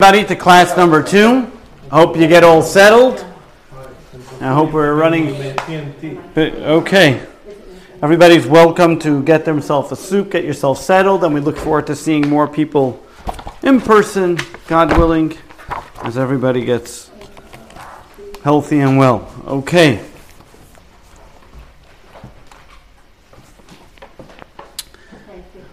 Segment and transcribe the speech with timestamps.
[0.00, 1.48] Everybody to class number two.
[1.88, 3.24] I Hope you get all settled.
[4.40, 5.56] I hope we're running.
[6.36, 7.24] Okay.
[8.02, 11.94] Everybody's welcome to get themselves a soup, get yourself settled, and we look forward to
[11.94, 13.06] seeing more people
[13.62, 14.36] in person,
[14.66, 15.38] God willing,
[16.02, 17.12] as everybody gets
[18.42, 19.32] healthy and well.
[19.46, 20.04] Okay.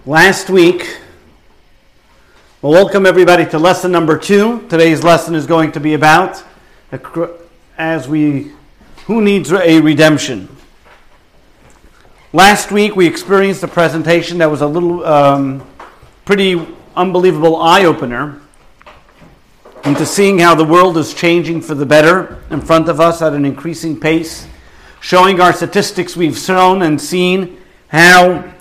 [0.05, 1.00] Last week,
[2.61, 4.67] well, welcome everybody to lesson number two.
[4.67, 6.43] Today's lesson is going to be about
[7.75, 8.51] as we
[9.07, 10.47] who needs a redemption.
[12.33, 15.67] Last week we experienced a presentation that was a little um,
[16.23, 16.63] pretty
[16.95, 18.39] unbelievable eye opener
[19.83, 23.33] into seeing how the world is changing for the better in front of us at
[23.33, 24.47] an increasing pace,
[24.99, 27.57] showing our statistics we've shown and seen
[27.87, 28.53] how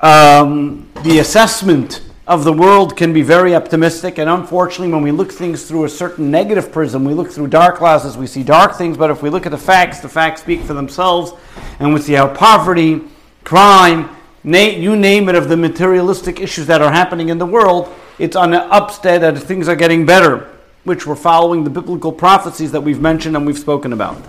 [0.00, 5.30] um, the assessment of the world can be very optimistic, and unfortunately, when we look
[5.30, 8.96] things through a certain negative prism, we look through dark glasses, we see dark things,
[8.96, 11.32] but if we look at the facts, the facts speak for themselves,
[11.78, 13.00] and we see how poverty,
[13.44, 14.10] crime,
[14.42, 18.34] na- you name it, of the materialistic issues that are happening in the world, it's
[18.34, 20.50] on an upstead that things are getting better,
[20.82, 24.20] which we're following the biblical prophecies that we've mentioned and we've spoken about.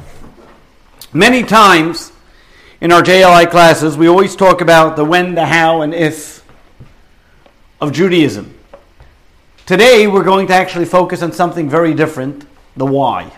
[1.13, 2.11] Many times
[2.79, 6.44] in our JLI classes, we always talk about the when, the how, and if
[7.80, 8.53] of Judaism.
[9.66, 13.31] Today, we're going to actually focus on something very different the why.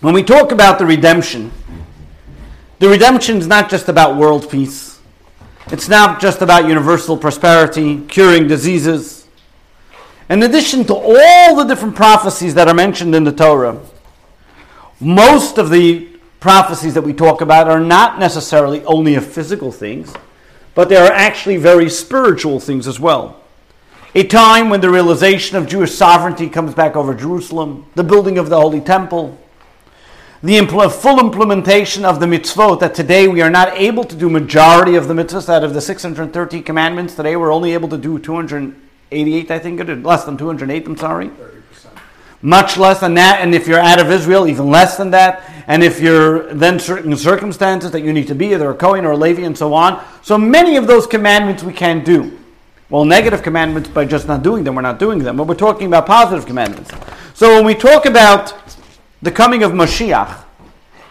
[0.00, 1.50] When we talk about the redemption,
[2.78, 5.00] the redemption is not just about world peace.
[5.68, 9.26] It's not just about universal prosperity, curing diseases.
[10.28, 13.80] In addition to all the different prophecies that are mentioned in the Torah,
[15.00, 20.12] most of the prophecies that we talk about are not necessarily only of physical things,
[20.76, 23.40] but there are actually very spiritual things as well.
[24.14, 28.50] A time when the realization of Jewish sovereignty comes back over Jerusalem, the building of
[28.50, 29.38] the Holy Temple,
[30.42, 34.28] the impl- full implementation of the mitzvot that today we are not able to do
[34.28, 37.14] majority of the mitzvot out of the 630 commandments.
[37.14, 41.30] Today we're only able to do 288, I think, less than 208, I'm sorry
[42.42, 43.40] much less than that.
[43.40, 45.42] And if you're out of Israel, even less than that.
[45.66, 49.12] And if you're then certain circumstances that you need to be, either a Kohen or
[49.12, 50.04] a Levi and so on.
[50.22, 52.38] So many of those commandments we can't do.
[52.88, 55.36] Well, negative commandments by just not doing them, we're not doing them.
[55.36, 56.92] But we're talking about positive commandments.
[57.34, 58.54] So when we talk about
[59.22, 60.44] the coming of Mashiach,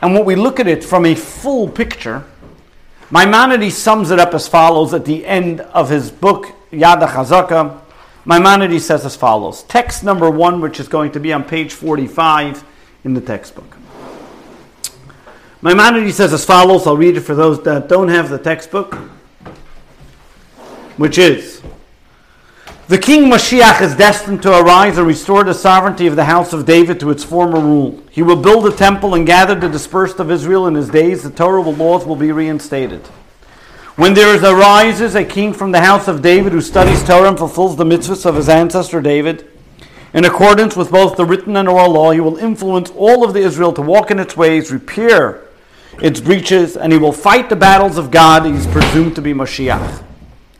[0.01, 2.23] and when we look at it from a full picture,
[3.11, 7.81] Maimonides sums it up as follows at the end of his book, Yad HaChazaka.
[8.25, 12.63] Maimonides says as follows Text number one, which is going to be on page 45
[13.03, 13.77] in the textbook.
[15.61, 18.95] Maimonides says as follows I'll read it for those that don't have the textbook,
[20.97, 21.61] which is
[22.87, 26.65] The king Mashiach is destined to arise and restore the sovereignty of the house of
[26.65, 28.01] David to its former rule.
[28.09, 31.23] He will build a temple and gather the dispersed of Israel in his days.
[31.23, 33.01] The Torah laws will be reinstated.
[33.95, 37.37] When there is arises a king from the house of David who studies Torah and
[37.37, 39.49] fulfills the mitzvahs of his ancestor David,
[40.13, 43.39] in accordance with both the written and oral law, he will influence all of the
[43.39, 45.43] Israel to walk in its ways, repair
[46.01, 48.45] its breaches, and he will fight the battles of God.
[48.45, 50.03] He is presumed to be Mashiach.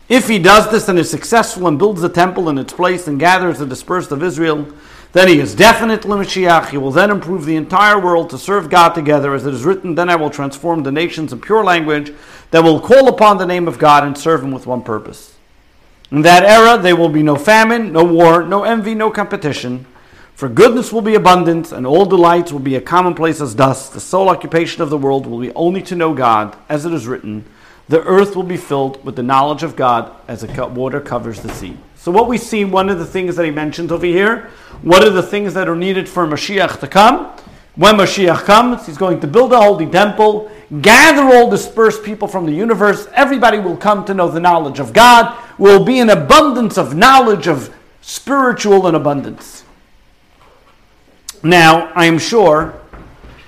[0.07, 3.19] If he does this and is successful and builds the temple in its place and
[3.19, 4.65] gathers the dispersed of Israel,
[5.11, 6.69] then he is definitely Mashiach.
[6.69, 9.33] He will then improve the entire world to serve God together.
[9.33, 12.13] As it is written, then I will transform the nations in pure language
[12.55, 15.35] that will call upon the name of God and serve him with one purpose.
[16.09, 19.85] In that era, there will be no famine, no war, no envy, no competition.
[20.35, 23.91] For goodness will be abundant, and all delights will be a commonplace as dust.
[23.91, 27.07] The sole occupation of the world will be only to know God, as it is
[27.07, 27.43] written,
[27.89, 31.53] the earth will be filled with the knowledge of God as the water covers the
[31.53, 31.77] sea.
[31.97, 34.49] So, what we see, one of the things that he mentions over here,
[34.81, 37.35] what are the things that are needed for Mashiach to come?
[37.75, 40.49] When Mashiach comes, he's going to build a holy temple,
[40.81, 43.07] gather all dispersed people from the universe.
[43.13, 45.37] Everybody will come to know the knowledge of God.
[45.57, 49.63] Will be an abundance of knowledge of spiritual and abundance.
[51.43, 52.79] Now, I am sure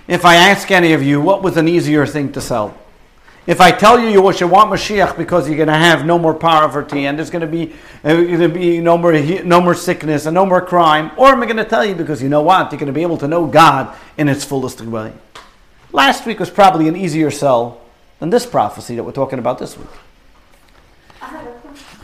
[0.08, 2.78] if I ask any of you what was an easier thing to sell,
[3.48, 6.34] if I tell you you should want Mashiach because you're going to have no more
[6.34, 7.74] poverty and there's going to be
[8.04, 9.14] uh, going to be no more
[9.44, 12.22] no more sickness and no more crime, or am I going to tell you because
[12.22, 15.14] you know what you're going to be able to know God in its fullest way?
[15.94, 17.82] Last week was probably an easier sell
[18.20, 19.88] than this prophecy that we're talking about this week.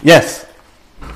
[0.01, 0.46] Yes.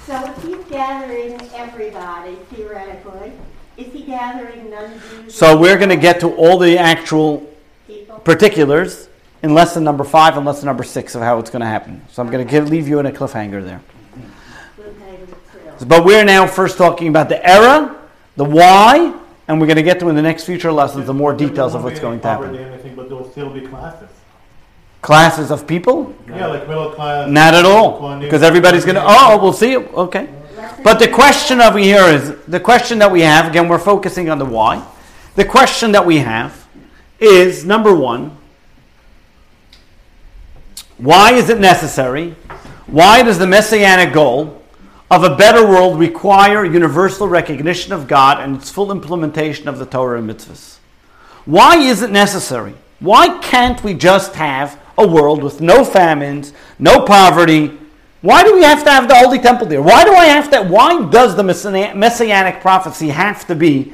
[0.06, 3.32] So if he's gathering everybody theoretically,
[3.78, 5.34] is he gathering non-Jews?
[5.34, 7.50] So we're going to get to all the actual
[7.86, 8.20] people?
[8.20, 9.07] particulars
[9.44, 12.02] in lesson number five and lesson number six of how it's going to happen.
[12.10, 13.82] So I'm going to give, leave you in a cliffhanger there.
[14.78, 15.88] We'll pay the thrill.
[15.88, 18.00] But we're now first talking about the era,
[18.36, 19.14] the why,
[19.48, 21.84] and we're going to get to in the next future lessons the more details of
[21.84, 22.56] what's going to happen.
[22.56, 24.10] anything, but there'll still be classes.
[25.02, 26.14] Classes of people?
[26.28, 27.30] Yeah, like middle class.
[27.30, 29.04] Not at all, because everybody's going to.
[29.06, 29.78] Oh, we'll see.
[29.78, 30.28] Okay.
[30.84, 33.48] But the question over here is the question that we have.
[33.48, 34.86] Again, we're focusing on the why.
[35.36, 36.68] The question that we have
[37.20, 38.37] is number one.
[40.98, 42.36] Why is it necessary?
[42.88, 44.64] Why does the messianic goal
[45.12, 49.86] of a better world require universal recognition of God and its full implementation of the
[49.86, 50.78] Torah and mitzvahs?
[51.46, 52.74] Why is it necessary?
[53.00, 57.78] Why can't we just have a world with no famines, no poverty?
[58.22, 59.84] Why do we have to have the Holy Temple there?
[59.84, 60.64] Why do I have to?
[60.64, 63.94] Why does the messianic prophecy have to be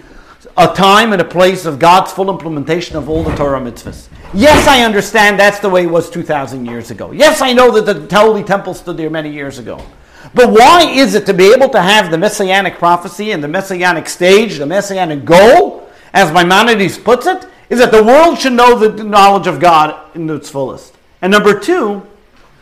[0.56, 4.08] a time and a place of God's full implementation of all the Torah mitzvahs?
[4.36, 7.12] Yes, I understand that's the way it was 2,000 years ago.
[7.12, 9.80] Yes, I know that the Holy Temple stood there many years ago.
[10.34, 14.10] But why is it to be able to have the messianic prophecy and the messianic
[14.10, 19.04] stage, the messianic goal, as Maimonides puts it, is that the world should know the
[19.04, 20.96] knowledge of God in its fullest.
[21.22, 22.02] And number two,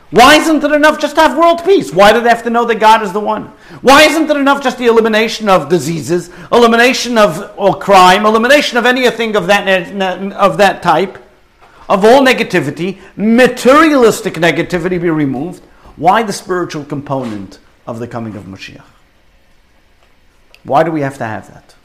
[0.10, 1.94] why isn't it enough just to have world peace?
[1.94, 3.46] Why do they have to know that God is the one?
[3.82, 8.86] Why isn't it enough just the elimination of diseases, elimination of or crime, elimination of
[8.86, 9.68] anything of that
[10.34, 11.18] of that type,
[11.92, 15.62] of all negativity, materialistic negativity be removed?
[15.98, 18.86] Why the spiritual component of the coming of Mashiach?
[20.64, 21.76] Why do we have to have that?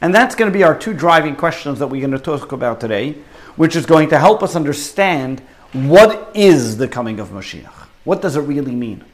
[0.00, 2.80] And that's going to be our two driving questions that we're going to talk about
[2.80, 3.16] today,
[3.56, 5.40] which is going to help us understand
[5.72, 7.88] what is the coming of Mashiach?
[8.04, 9.04] What does it really mean?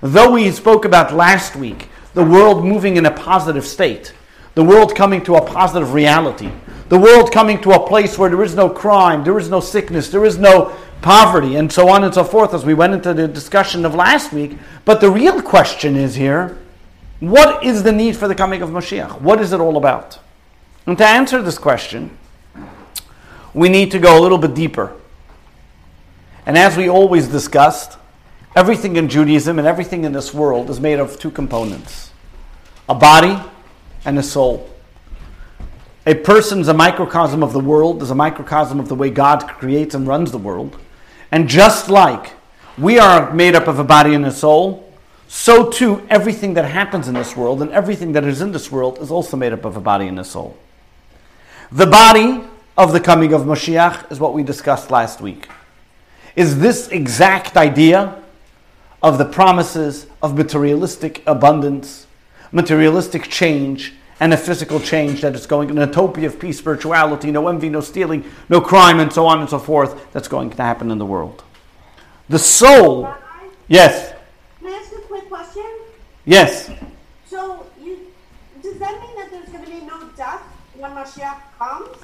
[0.00, 4.14] Though we spoke about last week the world moving in a positive state,
[4.56, 6.50] the world coming to a positive reality,
[6.90, 10.08] the world coming to a place where there is no crime, there is no sickness,
[10.10, 13.28] there is no poverty, and so on and so forth, as we went into the
[13.28, 14.58] discussion of last week.
[14.84, 16.58] But the real question is here
[17.20, 19.20] what is the need for the coming of Mashiach?
[19.20, 20.18] What is it all about?
[20.86, 22.18] And to answer this question,
[23.54, 24.92] we need to go a little bit deeper.
[26.44, 27.98] And as we always discussed,
[28.56, 32.10] everything in Judaism and everything in this world is made of two components
[32.88, 33.40] a body
[34.04, 34.68] and a soul.
[36.06, 39.46] A person is a microcosm of the world, is a microcosm of the way God
[39.46, 40.78] creates and runs the world.
[41.30, 42.32] And just like
[42.78, 44.90] we are made up of a body and a soul,
[45.28, 48.98] so too everything that happens in this world and everything that is in this world
[48.98, 50.56] is also made up of a body and a soul.
[51.70, 52.42] The body
[52.76, 55.48] of the coming of Mashiach is what we discussed last week.
[56.34, 58.22] Is this exact idea
[59.02, 62.06] of the promises of materialistic abundance,
[62.52, 67.48] materialistic change, and a physical change that is going, an utopia of peace, spirituality, no
[67.48, 70.90] envy, no stealing, no crime, and so on and so forth, that's going to happen
[70.90, 71.42] in the world.
[72.28, 73.16] The soul, Rabbi,
[73.66, 74.14] yes,
[74.58, 75.64] Can I ask a quick question?
[76.26, 76.70] yes.
[77.26, 77.98] So, you,
[78.62, 80.42] does that mean that there's going to be no death
[80.76, 81.96] when Mashiach comes?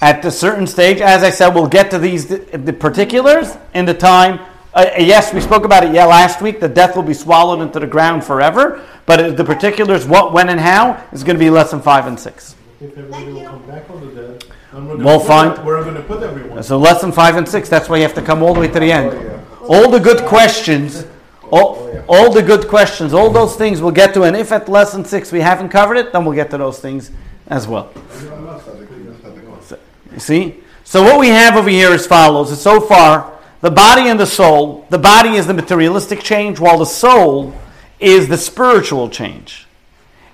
[0.00, 3.94] At a certain stage, as I said, we'll get to these the particulars in the
[3.94, 4.38] time.
[4.78, 6.60] Uh, yes, we spoke about it yeah last week.
[6.60, 8.86] The death will be swallowed into the ground forever.
[9.06, 12.54] But the particulars, what, when, and how, is going to be lesson five and six.
[12.80, 16.00] If everybody will come back from the dead, we're we'll find- that- Where are gonna
[16.02, 16.62] put everyone?
[16.62, 17.68] So lesson five and six.
[17.68, 19.40] That's why you have to come all the way to the end.
[19.62, 21.04] All the good questions,
[21.50, 24.22] all, all the good questions, all those things we'll get to.
[24.22, 27.10] And if at lesson six we haven't covered it, then we'll get to those things
[27.48, 27.90] as well.
[30.12, 30.62] You see?
[30.84, 32.60] So what we have over here is follows.
[32.60, 34.86] So far, the body and the soul.
[34.90, 37.54] The body is the materialistic change, while the soul
[38.00, 39.66] is the spiritual change.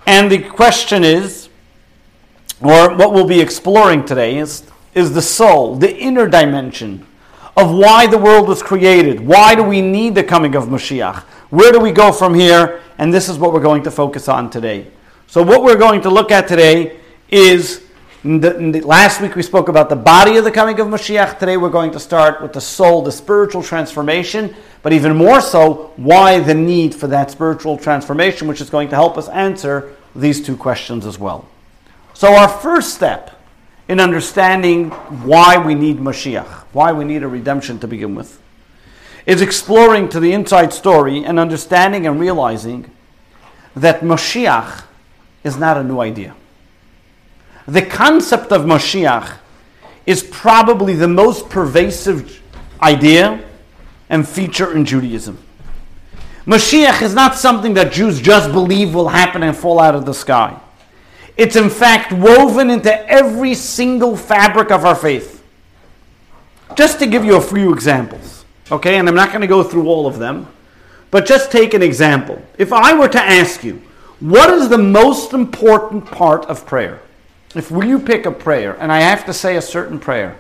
[0.07, 1.49] And the question is,
[2.61, 4.65] or what we'll be exploring today is,
[4.95, 7.07] is the soul, the inner dimension
[7.57, 9.21] of why the world was created.
[9.21, 11.23] Why do we need the coming of Mashiach?
[11.51, 12.81] Where do we go from here?
[12.99, 14.87] And this is what we're going to focus on today.
[15.27, 17.84] So, what we're going to look at today is
[18.25, 18.39] the,
[18.73, 21.39] the- last week we spoke about the body of the coming of Mashiach.
[21.39, 25.93] Today we're going to start with the soul, the spiritual transformation, but even more so,
[25.97, 30.43] why the need for that spiritual transformation, which is going to help us answer these
[30.43, 31.47] two questions as well.
[32.15, 33.39] So, our first step
[33.89, 38.41] in understanding why we need Mashiach, why we need a redemption to begin with,
[39.27, 42.91] is exploring to the inside story and understanding and realizing
[43.77, 44.85] that Mashiach
[45.43, 46.35] is not a new idea.
[47.67, 49.37] The concept of Mashiach
[50.07, 52.43] is probably the most pervasive
[52.83, 53.43] idea
[54.11, 55.39] and feature in Judaism.
[56.47, 60.13] Mashiach is not something that Jews just believe will happen and fall out of the
[60.13, 60.61] sky.
[61.39, 65.43] It's in fact woven into every single fabric of our faith.
[66.77, 69.89] Just to give you a few examples, okay, and I'm not going to go through
[69.89, 70.49] all of them,
[71.11, 72.43] but just take an example.
[72.59, 73.83] If I were to ask you,
[74.21, 77.01] What is the most important part of prayer?
[77.55, 80.37] If will you pick a prayer, and I have to say a certain prayer,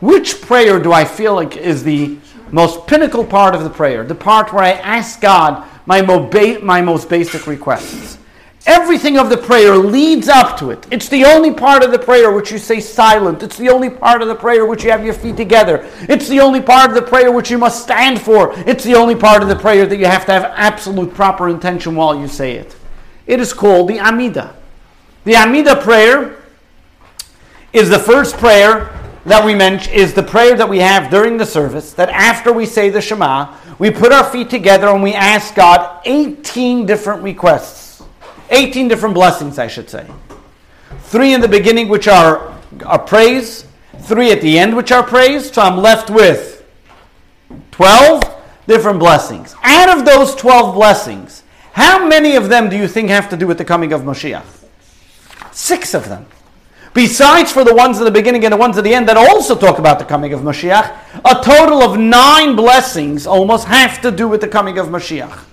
[0.00, 2.18] which prayer do I feel like is the
[2.50, 4.04] most pinnacle part of the prayer?
[4.04, 6.30] The part where I ask God my, mo-
[6.62, 8.18] my most basic requests.
[8.66, 10.86] Everything of the prayer leads up to it.
[10.90, 13.42] It's the only part of the prayer which you say silent.
[13.42, 15.86] It's the only part of the prayer which you have your feet together.
[16.08, 18.54] It's the only part of the prayer which you must stand for.
[18.66, 21.94] It's the only part of the prayer that you have to have absolute proper intention
[21.94, 22.74] while you say it.
[23.26, 24.56] It is called the Amida.
[25.24, 26.38] The Amida prayer
[27.74, 31.46] is the first prayer that we mention, is the prayer that we have during the
[31.46, 35.54] service, that after we say the Shema, we put our feet together and we ask
[35.54, 37.84] God 18 different requests
[38.50, 40.06] 18 different blessings, I should say.
[41.00, 43.66] Three in the beginning, which are, are praise,
[44.00, 45.52] three at the end, which are praise.
[45.52, 46.64] So I'm left with
[47.72, 48.22] 12
[48.66, 49.54] different blessings.
[49.62, 53.46] Out of those 12 blessings, how many of them do you think have to do
[53.46, 54.44] with the coming of Moshiach?
[55.52, 56.26] Six of them.
[56.94, 59.56] Besides for the ones at the beginning and the ones at the end that also
[59.56, 64.28] talk about the coming of Mashiach, a total of nine blessings almost have to do
[64.28, 65.44] with the coming of Mashiach.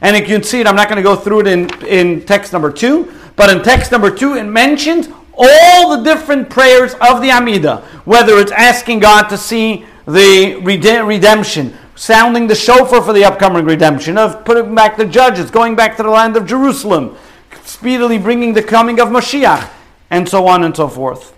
[0.00, 2.54] And you can see it, I'm not going to go through it in, in text
[2.54, 7.30] number two, but in text number two, it mentions all the different prayers of the
[7.30, 13.66] Amida, whether it's asking God to see the redemption, sounding the shofar for the upcoming
[13.66, 17.14] redemption, of putting back the judges, going back to the land of Jerusalem,
[17.62, 19.68] speedily bringing the coming of Mashiach,
[20.10, 21.34] and so on and so forth.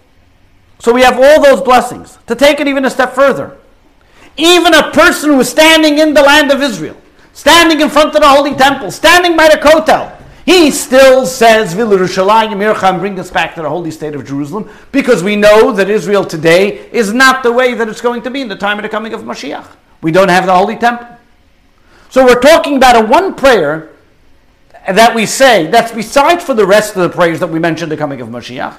[0.78, 2.18] So we have all those blessings.
[2.26, 3.56] To take it even a step further,
[4.36, 6.96] even a person who is standing in the land of Israel,
[7.32, 11.92] standing in front of the Holy Temple, standing by the Kotel, he still says, bring
[13.20, 17.12] us back to the holy state of Jerusalem, because we know that Israel today is
[17.12, 19.20] not the way that it's going to be in the time of the coming of
[19.20, 19.66] Mashiach.
[20.02, 21.06] We don't have the holy temple.
[22.08, 23.90] So we're talking about a one prayer
[24.86, 27.96] that we say, that's besides for the rest of the prayers that we mentioned the
[27.96, 28.76] coming of Mashiach.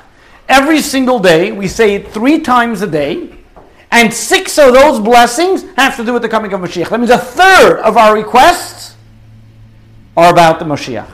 [0.49, 3.37] Every single day, we say it three times a day,
[3.91, 6.89] and six of those blessings have to do with the coming of Mashiach.
[6.89, 8.95] That means a third of our requests
[10.17, 11.09] are about the Mashiach.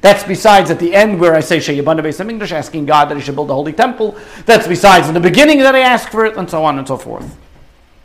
[0.00, 3.22] That's besides at the end where I say Sheyabana Beis English, asking God that He
[3.22, 4.16] should build a holy temple.
[4.46, 6.96] That's besides in the beginning that I ask for it, and so on and so
[6.96, 7.36] forth.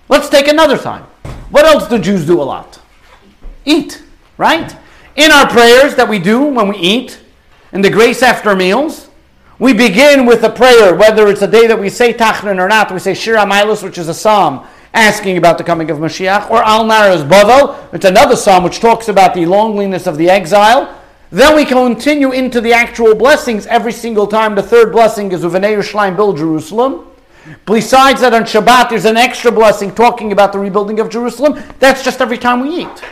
[0.09, 1.03] Let's take another time.
[1.51, 2.79] What else do Jews do a lot?
[3.65, 4.01] Eat,
[4.37, 4.75] right?
[5.15, 7.19] In our prayers that we do when we eat,
[7.71, 9.09] in the grace after meals,
[9.59, 12.91] we begin with a prayer, whether it's a day that we say Tachnun or not.
[12.91, 16.63] We say Shir HaMaalos, which is a psalm asking about the coming of Mashiach, or
[16.63, 20.99] Al Naharos Bavel, it's another psalm which talks about the loneliness of the exile.
[21.31, 24.53] Then we continue into the actual blessings every single time.
[24.53, 27.07] The third blessing is Uvenei Yerushalayim, build Jerusalem.
[27.65, 31.61] Besides that, on Shabbat, there's an extra blessing talking about the rebuilding of Jerusalem.
[31.79, 33.03] That's just every time we eat.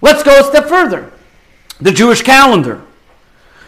[0.00, 1.12] Let's go a step further.
[1.80, 2.82] The Jewish calendar.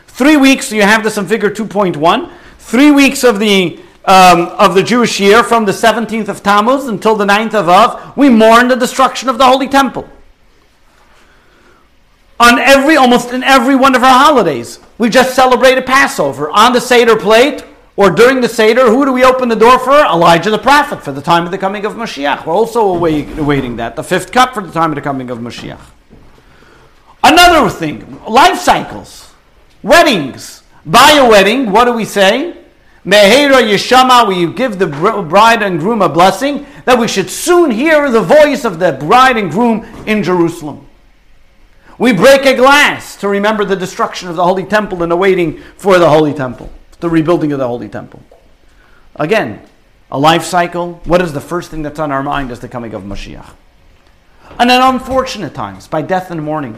[0.07, 2.31] Three weeks, you have this in figure 2.1.
[2.59, 7.15] Three weeks of the um, of the Jewish year from the 17th of Tammuz until
[7.15, 10.09] the 9th of Av, we mourn the destruction of the Holy Temple.
[12.41, 16.49] On every, almost in every one of our holidays, we just celebrated Passover.
[16.51, 17.65] On the Seder plate,
[17.97, 19.99] or during the Seder, who do we open the door for?
[20.07, 22.47] Elijah the prophet for the time of the coming of Mashiach.
[22.47, 23.95] We're also awaiting that.
[23.95, 25.81] The fifth cup for the time of the coming of Mashiach.
[27.23, 29.33] Another thing, life cycles.
[29.83, 30.63] Weddings.
[30.87, 32.57] By a wedding, what do we say?
[33.05, 38.11] Mehera Yeshama, we give the bride and groom a blessing, that we should soon hear
[38.11, 40.87] the voice of the bride and groom in Jerusalem.
[41.99, 45.99] We break a glass to remember the destruction of the Holy Temple and awaiting for
[45.99, 46.71] the Holy Temple,
[47.01, 48.23] the rebuilding of the Holy Temple.
[49.17, 49.63] Again,
[50.11, 51.01] a life cycle.
[51.05, 53.51] What is the first thing that's on our mind is the coming of Mashiach?
[54.59, 56.77] And in unfortunate times, by death and mourning.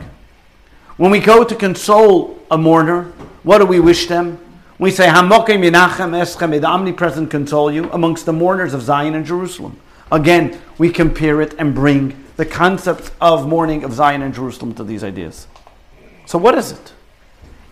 [1.00, 3.04] When we go to console a mourner,
[3.42, 4.38] what do we wish them?
[4.78, 9.14] We say, Hamokim Yenachem Eschem, may the omnipresent console you amongst the mourners of Zion
[9.14, 9.80] and Jerusalem.
[10.12, 14.84] Again, we compare it and bring the concept of mourning of Zion and Jerusalem to
[14.84, 15.46] these ideas.
[16.26, 16.92] So, what is it?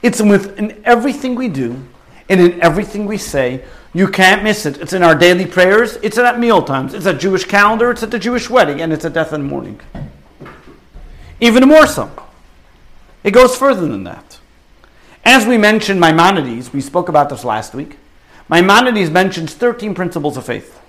[0.00, 1.84] It's within everything we do
[2.30, 3.62] and in everything we say.
[3.92, 4.78] You can't miss it.
[4.80, 8.10] It's in our daily prayers, it's at meal times, it's at Jewish calendar, it's at
[8.10, 9.78] the Jewish wedding, and it's at death and mourning.
[11.42, 12.10] Even more so.
[13.28, 14.38] It goes further than that.
[15.22, 17.98] As we mentioned Maimonides, we spoke about this last week.
[18.48, 20.80] Maimonides mentions 13 principles of faith.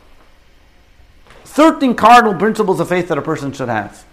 [1.44, 4.06] 13 cardinal principles of faith that a person should have.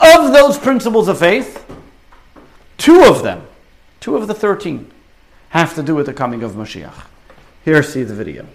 [0.00, 1.70] Of those principles of faith,
[2.78, 3.46] two of them,
[4.00, 4.90] two of the 13,
[5.50, 7.04] have to do with the coming of Mashiach.
[7.62, 8.46] Here, see the video.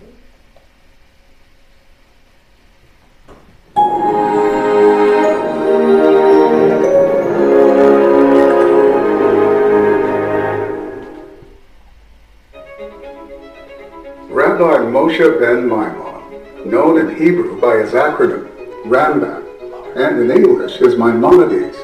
[14.52, 18.50] Rabbi Moshe ben Maimon, known in Hebrew by his acronym
[18.84, 19.46] Rambam
[19.96, 21.78] and in English as Maimonides,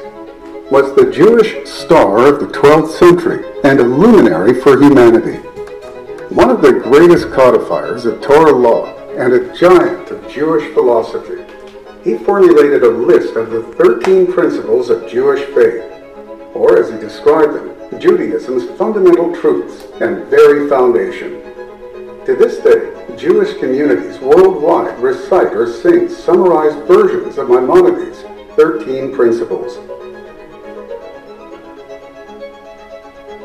[0.70, 5.38] was the Jewish star of the 12th century and a luminary for humanity.
[6.28, 11.42] One of the greatest codifiers of Torah law and a giant of Jewish philosophy,
[12.04, 15.90] he formulated a list of the 13 principles of Jewish faith,
[16.54, 21.47] or as he described them, Judaism's fundamental truths and very foundation.
[22.28, 28.20] To this day, Jewish communities worldwide recite or sing summarized versions of Maimonides'
[28.54, 29.78] 13 principles.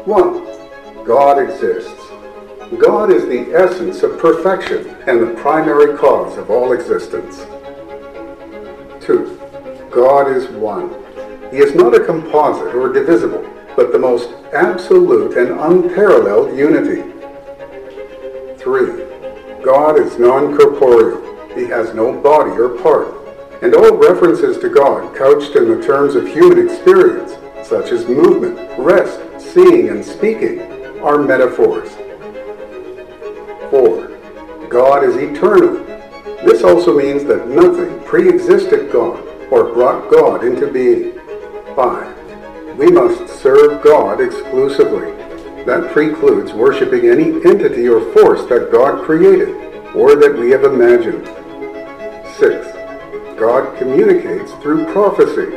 [0.03, 1.05] 1.
[1.05, 1.97] God exists.
[2.77, 7.37] God is the essence of perfection and the primary cause of all existence.
[9.05, 9.87] 2.
[9.91, 10.89] God is one.
[11.51, 17.12] He is not a composite or divisible, but the most absolute and unparalleled unity.
[18.63, 19.61] 3.
[19.63, 21.21] God is non-corporeal.
[21.55, 23.13] He has no body or part.
[23.61, 27.33] And all references to God couched in the terms of human experience,
[27.67, 30.61] such as movement, rest, seeing, and speaking,
[31.01, 31.89] are metaphors.
[33.69, 34.67] 4.
[34.69, 35.83] God is eternal.
[36.45, 41.19] This also means that nothing pre-existed God or brought God into being.
[41.75, 42.77] 5.
[42.77, 45.22] We must serve God exclusively.
[45.65, 49.49] That precludes worshiping any entity or force that God created
[49.95, 51.25] or that we have imagined.
[52.37, 52.67] 6.
[53.39, 55.55] God communicates through prophecy.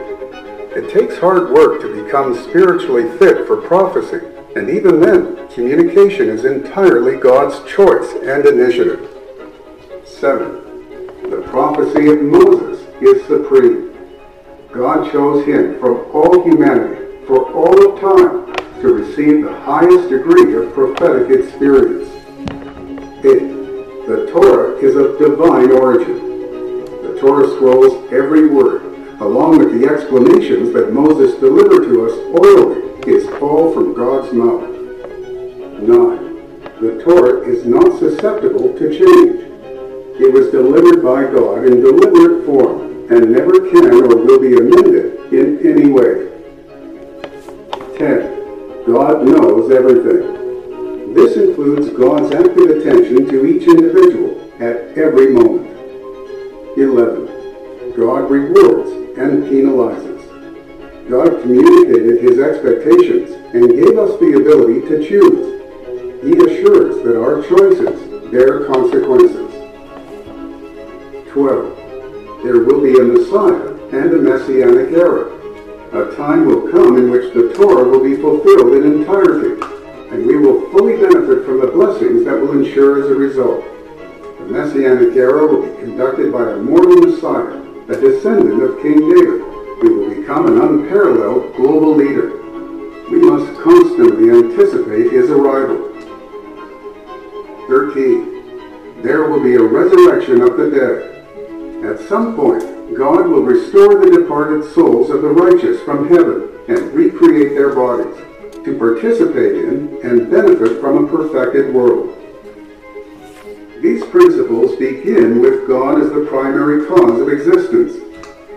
[0.78, 4.20] It takes hard work to become spiritually fit for prophecy,
[4.54, 9.08] and even then, communication is entirely God's choice and initiative.
[10.04, 11.30] 7.
[11.30, 13.92] The prophecy of Moses is supreme.
[14.72, 20.54] God chose him from all humanity, for all of time, to receive the highest degree
[20.54, 22.09] of prophetic experience.
[23.25, 23.56] 8.
[24.06, 26.84] The Torah is of divine origin.
[27.02, 28.82] The Torah scrolls every word,
[29.21, 34.69] along with the explanations that Moses delivered to us orally, is all from God's mouth.
[35.80, 36.26] 9.
[36.80, 39.47] The Torah is not susceptible to change.
[40.21, 45.32] It was delivered by God in deliberate form and never can or will be amended
[45.32, 46.28] in any way.
[47.99, 48.35] 10.
[48.86, 51.12] God knows everything.
[51.12, 55.66] This includes God's active attention to each individual at every moment.
[56.78, 57.94] 11.
[57.96, 60.22] God rewards and penalizes.
[61.10, 66.22] God communicated his expectations and gave us the ability to choose.
[66.22, 69.52] He assures that our choices bear consequences.
[71.32, 72.42] 12.
[72.44, 75.32] There will be a Messiah and a Messianic era.
[75.92, 79.62] A time will come in which the Torah will be fulfilled in entirety,
[80.10, 83.64] and we will fully benefit from the blessings that will ensure as a result.
[84.38, 89.40] The Messianic era will be conducted by a mortal Messiah, a descendant of King David,
[89.80, 92.36] who will become an unparalleled global leader.
[93.10, 95.92] We must constantly anticipate his arrival.
[97.68, 99.02] 13.
[99.02, 101.84] There will be a resurrection of the dead.
[101.84, 106.92] At some point, God will restore the departed souls of the righteous from heaven and
[106.92, 108.16] recreate their bodies
[108.64, 112.12] to participate in and benefit from a perfected world.
[113.82, 117.94] These principles begin with God as the primary cause of existence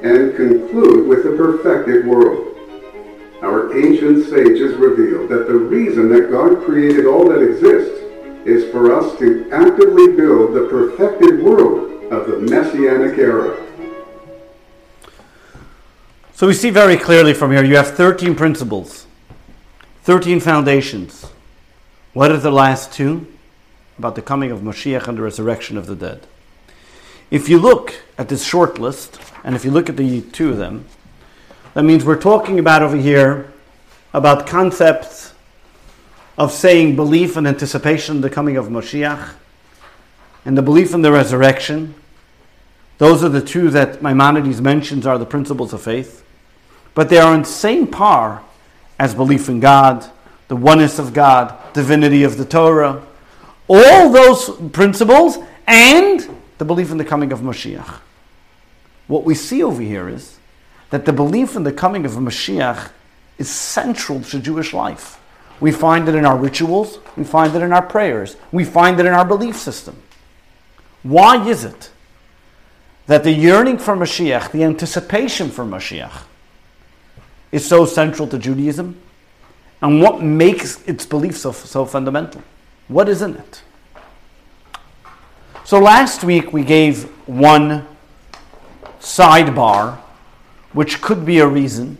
[0.04, 2.56] and conclude with the perfected world.
[3.42, 8.00] Our ancient sages reveal that the reason that God created all that exists
[8.46, 13.69] is for us to actively build the perfected world of the Messianic era.
[16.40, 19.06] So we see very clearly from here you have 13 principles,
[20.04, 21.26] 13 foundations.
[22.14, 23.28] What are the last two?
[23.98, 26.26] About the coming of Mashiach and the resurrection of the dead.
[27.30, 30.58] If you look at this short list, and if you look at the two of
[30.58, 30.86] them,
[31.74, 33.52] that means we're talking about over here
[34.14, 35.34] about concepts
[36.38, 39.34] of saying belief and anticipation of the coming of Mashiach
[40.46, 41.96] and the belief in the resurrection.
[42.98, 46.24] Those are the two that Maimonides mentions are the principles of faith.
[46.94, 48.44] But they are in the same par
[48.98, 50.10] as belief in God,
[50.48, 53.06] the oneness of God, divinity of the Torah,
[53.68, 58.00] all those principles, and the belief in the coming of Mashiach.
[59.08, 60.38] What we see over here is
[60.90, 62.92] that the belief in the coming of Mashiach
[63.38, 65.20] is central to Jewish life.
[65.60, 69.06] We find it in our rituals, we find it in our prayers, we find it
[69.06, 70.02] in our belief system.
[71.04, 71.92] Why is it
[73.08, 76.24] that the yearning for Mashiach, the anticipation for Mashiach,
[77.52, 79.00] is so central to Judaism?
[79.82, 82.44] And what makes its belief so, so fundamental?
[82.88, 83.62] What is in it?
[85.64, 87.86] So last week we gave one
[89.00, 89.98] sidebar,
[90.74, 91.98] which could be a reason.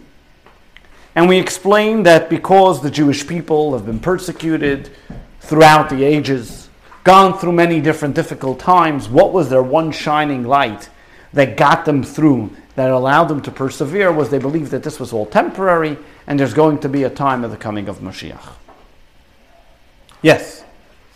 [1.16, 4.90] And we explained that because the Jewish people have been persecuted
[5.42, 6.70] throughout the ages,
[7.04, 10.90] gone through many different difficult times, what was their one shining light
[11.34, 15.12] that got them through, that allowed them to persevere, was they believed that this was
[15.12, 18.54] all temporary and there's going to be a time of the coming of Mashiach.
[20.22, 20.64] Yes?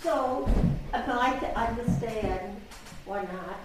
[0.02, 0.50] So,
[0.94, 2.60] I'd like to understand,
[3.06, 3.60] or not,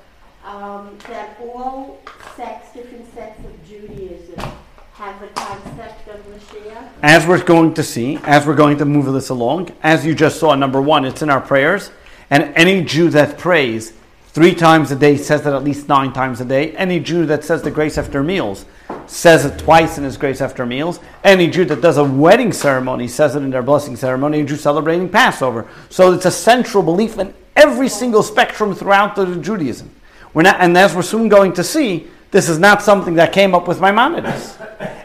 [0.45, 2.01] um, that all
[2.37, 4.49] sects, different sects of Judaism
[4.93, 6.89] have the concept of Mashiach.
[7.03, 10.39] As we're going to see, as we're going to move this along, as you just
[10.39, 11.91] saw, number one, it's in our prayers.
[12.31, 13.93] And any Jew that prays
[14.39, 16.71] three times a day says it at least nine times a day.
[16.77, 18.67] Any Jew that says the grace after meals
[19.09, 21.01] says it twice in his grace after meals.
[21.25, 24.43] Any Jew that does a wedding ceremony says it in their blessing ceremony.
[24.43, 25.67] A Jew celebrating Passover.
[25.91, 29.91] So it's a central belief in every single spectrum throughout the Judaism.
[30.35, 33.55] We're not, and as we're soon going to see, this is not something that came
[33.55, 34.59] up with Maimonides.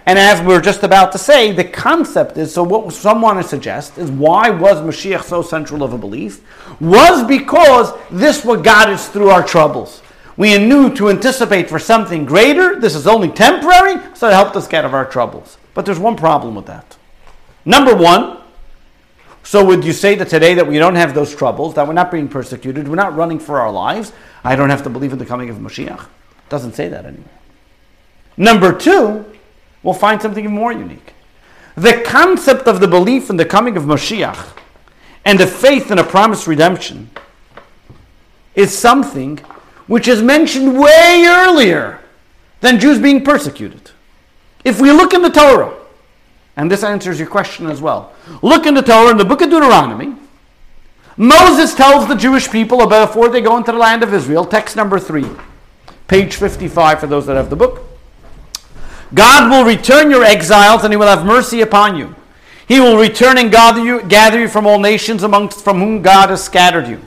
[0.06, 3.42] And as we are just about to say, the concept is so what some want
[3.42, 6.42] to suggest is why was Mashiach so central of a belief?
[6.82, 10.02] Was because this what got us through our troubles.
[10.36, 12.80] We knew to anticipate for something greater.
[12.80, 15.58] This is only temporary, so it helped us get out of our troubles.
[15.74, 16.98] But there's one problem with that.
[17.66, 18.40] Number one,
[19.44, 22.12] so would you say that today that we don't have those troubles, that we're not
[22.12, 24.12] being persecuted, we're not running for our lives?
[24.44, 26.08] I don't have to believe in the coming of Mashiach.
[26.54, 27.32] Doesn't say that anymore.
[28.38, 29.26] Number two,
[29.82, 31.16] we'll find something even more unique.
[31.74, 34.56] The concept of the belief in the coming of Mashiach
[35.26, 37.10] and the faith in a promised redemption
[38.54, 39.38] is something
[39.88, 42.02] which is mentioned way earlier
[42.62, 43.90] than Jews being persecuted.
[44.64, 45.74] If we look in the Torah,
[46.56, 48.14] and this answers your question as well,
[48.44, 50.14] look in the Torah in the book of Deuteronomy.
[51.18, 54.76] Moses tells the Jewish people about before they go into the land of Israel, text
[54.76, 55.26] number three,
[56.08, 57.82] page 55 for those that have the book.
[59.14, 62.16] God will return your exiles and he will have mercy upon you.
[62.68, 66.30] He will return and gather you, gather you from all nations amongst from whom God
[66.30, 67.00] has scattered you.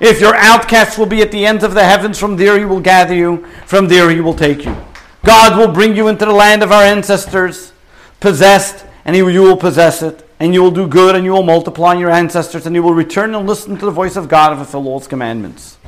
[0.00, 2.80] If your outcasts will be at the ends of the heavens, from there he will
[2.80, 4.76] gather you, from there he will take you.
[5.24, 7.72] God will bring you into the land of our ancestors,
[8.20, 11.94] possessed, and you will possess it, and you will do good, and you will multiply
[11.94, 14.86] your ancestors, and you will return and listen to the voice of God and fulfill
[14.88, 15.78] all his commandments.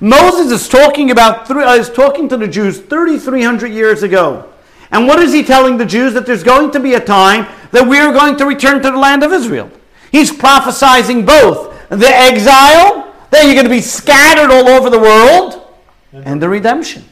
[0.00, 4.50] Moses is talking about uh, is talking to the Jews 3,300 years ago.
[4.90, 6.12] And what is he telling the Jews?
[6.14, 8.96] That there's going to be a time that we are going to return to the
[8.96, 9.70] land of Israel.
[10.10, 15.72] He's prophesizing both the exile, that you're going to be scattered all over the world,
[16.12, 17.04] and the redemption.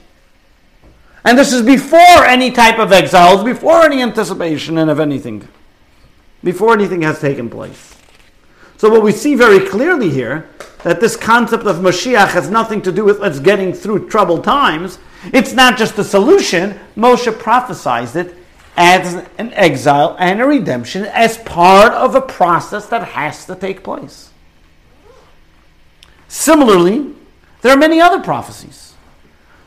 [1.24, 5.46] And this is before any type of exiles, before any anticipation and of anything,
[6.42, 7.96] before anything has taken place.
[8.76, 10.48] So what we see very clearly here,
[10.84, 14.98] that this concept of Mashiach has nothing to do with us getting through troubled times.
[15.32, 16.78] It's not just a solution.
[16.96, 18.36] Moshe prophesied it
[18.76, 23.82] as an exile and a redemption as part of a process that has to take
[23.82, 24.30] place.
[26.28, 27.14] Similarly,
[27.62, 28.94] there are many other prophecies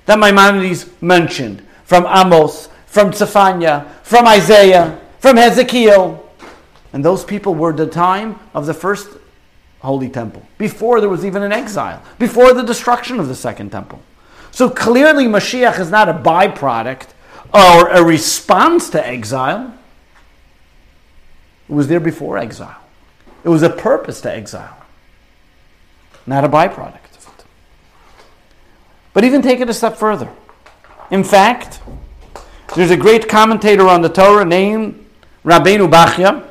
[0.05, 6.30] that Maimonides mentioned from Amos, from Zephaniah, from Isaiah, from Hezekiel.
[6.93, 9.09] And those people were the time of the first
[9.79, 13.99] holy temple, before there was even an exile, before the destruction of the second temple.
[14.51, 17.07] So clearly, Mashiach is not a byproduct
[17.53, 19.73] or a response to exile.
[21.67, 22.77] It was there before exile.
[23.43, 24.77] It was a purpose to exile,
[26.27, 27.45] not a byproduct of it.
[29.13, 30.29] But even take it a step further.
[31.09, 31.81] In fact,
[32.75, 35.05] there's a great commentator on the Torah named
[35.43, 36.49] Rabbeinu Bachya.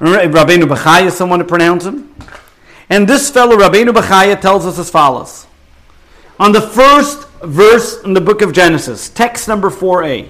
[0.00, 2.14] Rabbeinu Bachaya, is someone to pronounce him.
[2.88, 5.46] And this fellow, Rabbeinu Bachaya, tells us as follows.
[6.38, 10.28] On the first verse in the book of Genesis, text number 4a.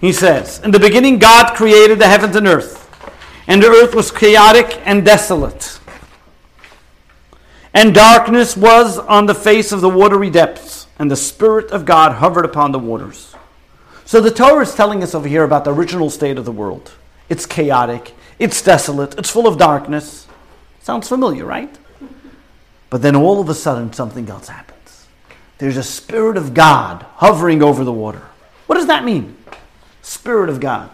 [0.00, 2.88] He says, In the beginning, God created the heavens and earth,
[3.46, 5.80] and the earth was chaotic and desolate.
[7.74, 12.12] And darkness was on the face of the watery depths, and the Spirit of God
[12.12, 13.34] hovered upon the waters.
[14.04, 16.92] So the Torah is telling us over here about the original state of the world.
[17.28, 20.26] It's chaotic, it's desolate, it's full of darkness.
[20.80, 21.76] Sounds familiar, right?
[22.90, 24.78] But then all of a sudden, something else happens
[25.58, 28.22] there's a Spirit of God hovering over the water.
[28.66, 29.36] What does that mean?
[30.02, 30.90] Spirit of God.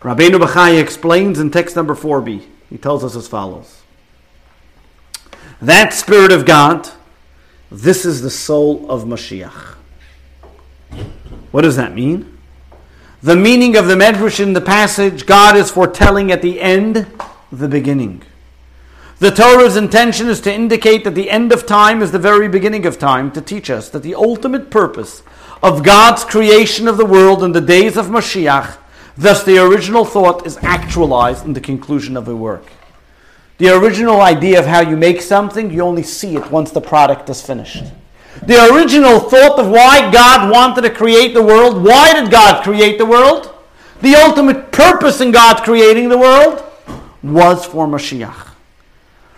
[0.00, 2.44] Rabbeinu Bachaya explains in text number 4b.
[2.70, 3.82] He tells us as follows
[5.60, 6.88] That Spirit of God,
[7.70, 9.74] this is the soul of Mashiach.
[11.50, 12.35] What does that mean?
[13.26, 17.08] The meaning of the Medrash in the passage, God is foretelling at the end
[17.50, 18.22] the beginning.
[19.18, 22.86] The Torah's intention is to indicate that the end of time is the very beginning
[22.86, 25.24] of time, to teach us that the ultimate purpose
[25.60, 28.76] of God's creation of the world in the days of Mashiach,
[29.16, 32.66] thus the original thought, is actualized in the conclusion of the work.
[33.58, 37.28] The original idea of how you make something, you only see it once the product
[37.28, 37.86] is finished.
[38.42, 42.98] The original thought of why God wanted to create the world, why did God create
[42.98, 43.52] the world?
[44.02, 46.62] The ultimate purpose in God creating the world
[47.22, 48.48] was for Mashiach.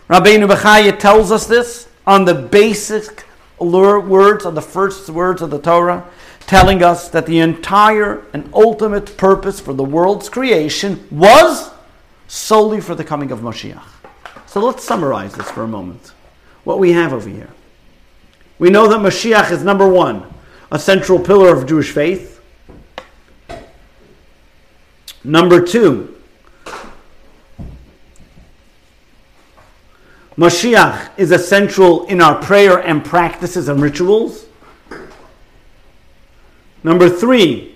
[0.09, 3.25] Rabbeinu Bechaya tells us this on the basic
[3.59, 6.05] words of the first words of the Torah,
[6.41, 11.71] telling us that the entire and ultimate purpose for the world's creation was
[12.27, 13.85] solely for the coming of Mashiach.
[14.47, 16.13] So let's summarize this for a moment.
[16.65, 17.51] What we have over here.
[18.59, 20.25] We know that Mashiach is number one,
[20.73, 22.40] a central pillar of Jewish faith.
[25.23, 26.16] Number two,
[30.37, 34.47] Mashiach is essential in our prayer and practices and rituals.
[36.85, 37.75] Number three,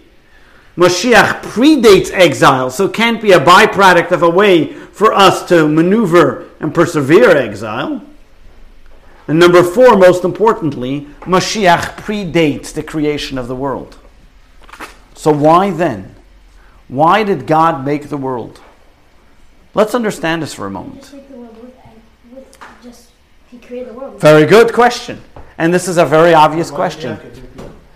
[0.76, 6.48] Mashiach predates exile, so can't be a byproduct of a way for us to maneuver
[6.60, 8.02] and persevere exile.
[9.32, 13.96] And number four, most importantly, Mashiach predates the creation of the world.
[15.14, 16.14] So why then?
[16.86, 18.60] Why did God make the world?
[19.72, 21.14] Let's understand this for a moment.
[24.18, 25.22] Very good question.
[25.56, 27.18] And this is a very obvious question.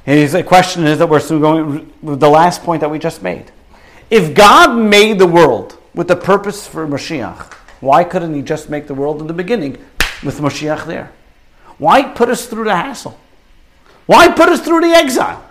[0.07, 3.53] His question is that we're still going with the last point that we just made.
[4.09, 8.87] If God made the world with the purpose for Mashiach, why couldn't He just make
[8.87, 9.77] the world in the beginning
[10.25, 11.12] with Mashiach there?
[11.79, 13.19] Why put us through the hassle?
[14.07, 15.45] Why put us through the exile?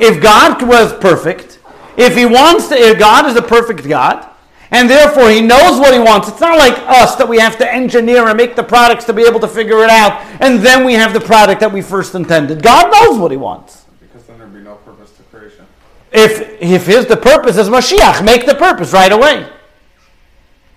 [0.00, 1.60] If God was perfect,
[1.96, 4.28] if He wants to, if God is a perfect God,
[4.74, 6.28] and therefore he knows what he wants.
[6.28, 9.22] It's not like us that we have to engineer and make the products to be
[9.22, 12.60] able to figure it out, and then we have the product that we first intended.
[12.60, 13.84] God knows what he wants.
[14.00, 15.64] Because then there'd be no purpose to creation.
[16.10, 19.48] If if his the purpose is Mashiach, make the purpose right away.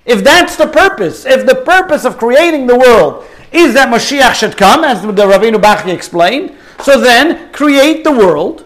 [0.08, 4.56] If that's the purpose, if the purpose of creating the world is that Mashiach should
[4.56, 8.66] come, as the Rabbeinu Bachya explained, so then create the world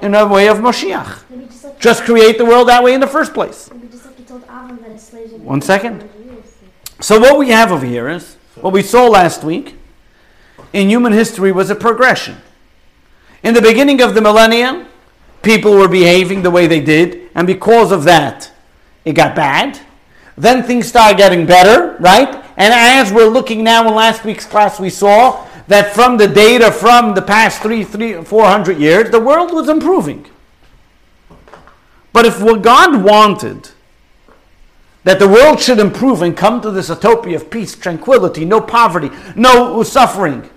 [0.00, 1.78] in a way of Mashiach.
[1.78, 3.68] Just create the world that way in the first place.
[5.38, 6.08] One second.
[7.00, 9.76] So what we have over here is what we saw last week
[10.72, 12.38] in human history was a progression.
[13.42, 14.86] In the beginning of the millennium,
[15.42, 18.50] people were behaving the way they did, and because of that,
[19.04, 19.80] it got bad.
[20.36, 22.34] Then things start getting better, right?
[22.56, 26.70] And as we're looking now in last week's class, we saw that from the data
[26.70, 30.26] from the past three, three, four hundred years, the world was improving.
[32.12, 33.70] But if what God wanted
[35.04, 39.10] that the world should improve and come to this utopia of peace, tranquility, no poverty,
[39.36, 40.48] no suffering,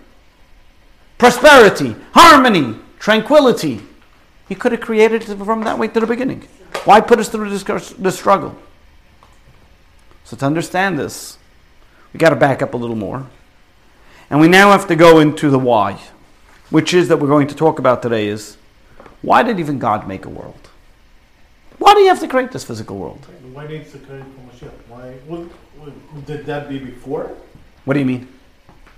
[1.18, 3.82] prosperity, harmony, tranquility.
[4.48, 6.48] He could have created it from that way to the beginning.
[6.86, 7.64] Why put us through this,
[7.94, 8.58] this struggle?
[10.28, 11.38] So, to understand this,
[12.12, 13.28] we got to back up a little more.
[14.30, 16.02] And we now have to go into the why,
[16.70, 18.58] which is that we're going to talk about today is
[19.22, 20.70] why did even God make a world?
[21.78, 23.26] Why do you have to create this physical world?
[23.54, 24.70] Why needs to create Mashiach?
[24.90, 25.14] Why
[26.26, 27.32] did that be before?
[27.86, 28.28] What do you mean?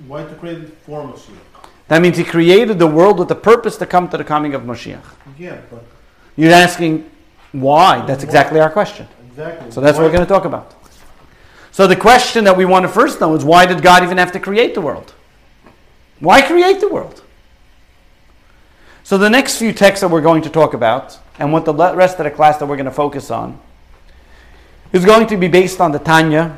[0.08, 1.68] Why to create it for Mashiach?
[1.89, 4.63] That means he created the world with the purpose to come to the coming of
[4.63, 5.06] Mashiach.
[5.38, 5.84] Yeah, but
[6.36, 7.08] You're asking
[7.52, 8.04] why?
[8.08, 9.08] That's exactly our question.
[9.30, 9.70] exactly.
[9.70, 10.74] So that's what we're going to talk about.
[11.80, 14.34] So the question that we want to first know is why did God even have
[14.34, 15.13] to create the world?
[16.20, 17.24] Why create the world?
[19.06, 22.20] So the next few texts that we're going to talk about, and what the rest
[22.20, 23.58] of the class that we're going to focus on,
[24.92, 26.58] is going to be based on the Tanya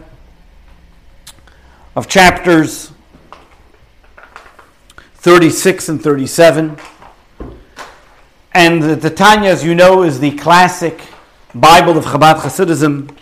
[1.96, 2.92] of chapters
[5.18, 6.78] 36 and 37.
[8.54, 11.00] And the, the Tanya, as you know, is the classic
[11.54, 13.16] Bible of Chabad Hasidism.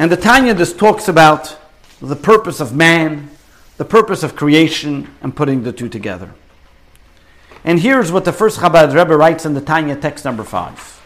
[0.00, 1.58] And the Tanya just talks about
[2.00, 3.28] the purpose of man,
[3.76, 6.30] the purpose of creation, and putting the two together.
[7.64, 11.02] And here's what the first Chabad Rebbe writes in the Tanya text number five.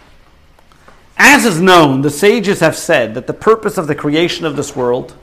[1.17, 4.77] As is known, the sages have said that the purpose of the creation of this
[4.77, 5.17] world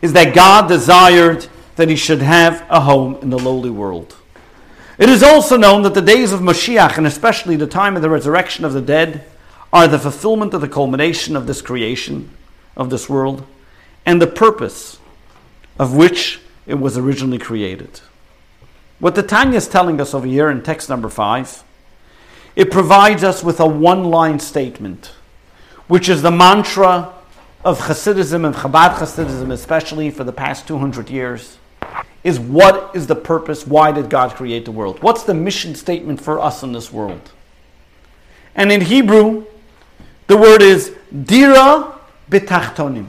[0.00, 4.14] is that God desired that he should have a home in the lowly world.
[4.98, 8.08] It is also known that the days of Mashiach, and especially the time of the
[8.08, 9.24] resurrection of the dead,
[9.72, 12.30] are the fulfillment of the culmination of this creation,
[12.76, 13.46] of this world,
[14.06, 14.98] and the purpose
[15.78, 18.00] of which it was originally created.
[18.98, 21.62] What the Tanya is telling us over here in text number five,
[22.54, 25.12] it provides us with a one line statement,
[25.88, 27.12] which is the mantra
[27.64, 31.58] of Hasidism and Chabad Hasidism, especially for the past 200 years,
[32.22, 33.66] is what is the purpose?
[33.66, 35.02] Why did God create the world?
[35.02, 37.32] What's the mission statement for us in this world?
[38.54, 39.46] And in Hebrew,
[40.26, 41.98] the word is dira
[42.30, 43.08] betachtonim,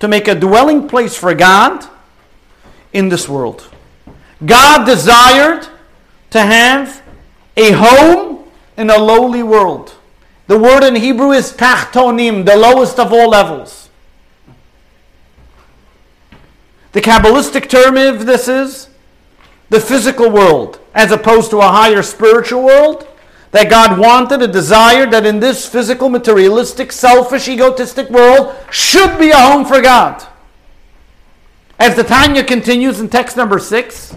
[0.00, 1.86] to make a dwelling place for God
[2.92, 3.70] in this world.
[4.44, 5.68] God desired
[6.30, 7.02] to have
[7.56, 8.44] a home
[8.76, 9.94] in a lowly world.
[10.48, 13.88] The word in Hebrew is tachtonim, the lowest of all levels.
[16.92, 18.88] The Kabbalistic term of this is
[19.70, 23.08] the physical world, as opposed to a higher spiritual world
[23.52, 29.30] that God wanted, a desire that in this physical, materialistic, selfish, egotistic world should be
[29.30, 30.26] a home for God.
[31.78, 34.16] As the Tanya continues in text number six,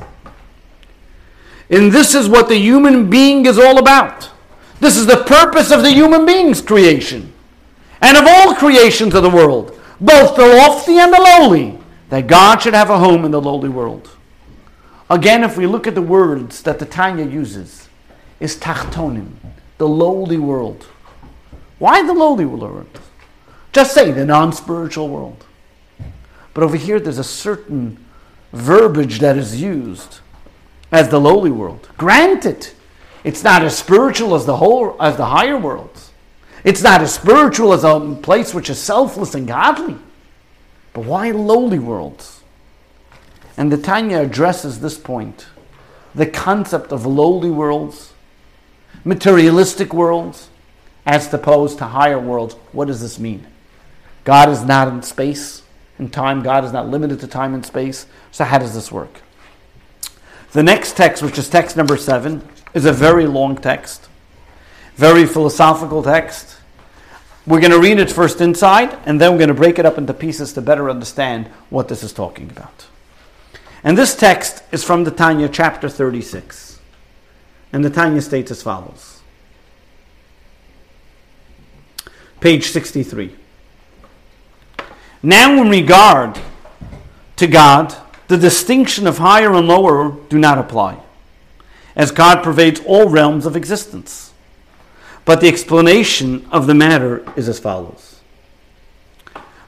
[1.69, 4.31] and this is what the human being is all about.
[4.79, 7.33] This is the purpose of the human being's creation
[8.01, 11.77] and of all creations of the world, both the lofty and the lowly,
[12.09, 14.11] that God should have a home in the lowly world.
[15.09, 17.84] Again, if we look at the words that the Tanya uses,
[18.39, 19.33] is tachtonim,
[19.77, 20.87] the lowly world.
[21.79, 22.99] Why the lowly world?
[23.71, 25.45] Just say the non spiritual world.
[26.53, 28.03] But over here, there's a certain
[28.53, 30.19] verbiage that is used
[30.91, 31.89] as the lowly world.
[31.97, 32.71] Granted,
[33.25, 36.11] it's not as spiritual as the whole as the higher worlds.
[36.63, 39.97] It's not as spiritual as a place which is selfless and godly.
[40.93, 42.41] But why lowly worlds?
[43.57, 45.47] And the Tanya addresses this point
[46.15, 48.13] the concept of lowly worlds,
[49.05, 50.49] materialistic worlds,
[51.05, 52.55] as opposed to higher worlds.
[52.71, 53.47] What does this mean?
[54.23, 55.61] God is not in space
[55.97, 58.07] and time, God is not limited to time and space.
[58.31, 59.21] So, how does this work?
[60.51, 64.09] The next text, which is text number seven, is a very long text,
[64.95, 66.57] very philosophical text.
[67.45, 69.99] We're going to read it first inside, and then we're going to break it up
[69.99, 72.87] into pieces to better understand what this is talking about.
[73.83, 76.74] And this text is from the Tanya, chapter 36.
[77.75, 79.19] And the Tanya states as follows
[82.39, 83.35] Page 63.
[85.21, 86.39] Now, in regard
[87.35, 87.93] to God,
[88.29, 90.99] the distinction of higher and lower do not apply,
[91.97, 94.31] as God pervades all realms of existence.
[95.25, 98.21] But the explanation of the matter is as follows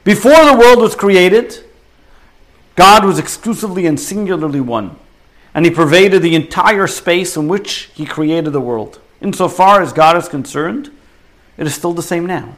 [0.02, 1.62] Before the world was created,
[2.74, 4.96] God was exclusively and singularly one,
[5.54, 9.00] and He pervaded the entire space in which He created the world.
[9.20, 10.90] Insofar as God is concerned,
[11.56, 12.54] it is still the same now.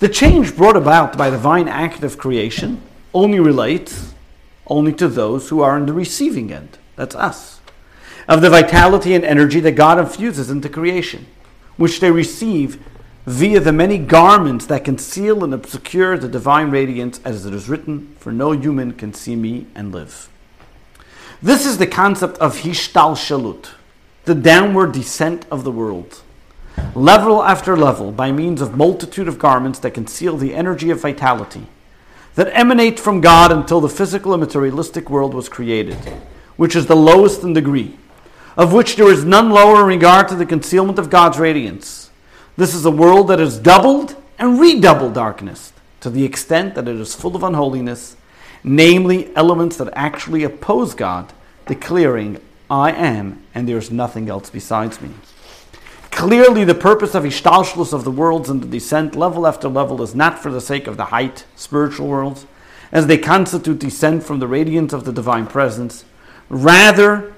[0.00, 2.82] The change brought about by the divine act of creation
[3.14, 4.14] only relates
[4.66, 6.78] only to those who are in the receiving end.
[6.96, 7.60] That's us.
[8.28, 11.26] Of the vitality and energy that God infuses into creation
[11.76, 12.82] which they receive
[13.26, 18.14] via the many garments that conceal and obscure the divine radiance, as it is written,
[18.18, 20.28] For no human can see me and live.
[21.42, 23.70] This is the concept of Hishtal Shalut,
[24.24, 26.20] the downward descent of the world.
[26.94, 31.66] Level after level, by means of multitude of garments that conceal the energy of vitality,
[32.36, 35.96] that emanate from God until the physical and materialistic world was created,
[36.56, 37.98] which is the lowest in degree
[38.56, 42.10] of which there is none lower in regard to the concealment of God's radiance.
[42.56, 46.96] This is a world that is doubled and redoubled darkness to the extent that it
[46.96, 48.16] is full of unholiness,
[48.64, 51.32] namely elements that actually oppose God,
[51.66, 55.10] declaring, I am, and there is nothing else besides me.
[56.10, 60.14] Clearly, the purpose of Ishtalshlus of the worlds and the descent level after level is
[60.14, 62.46] not for the sake of the height, spiritual worlds,
[62.92, 66.04] as they constitute descent from the radiance of the divine presence.
[66.48, 67.32] Rather,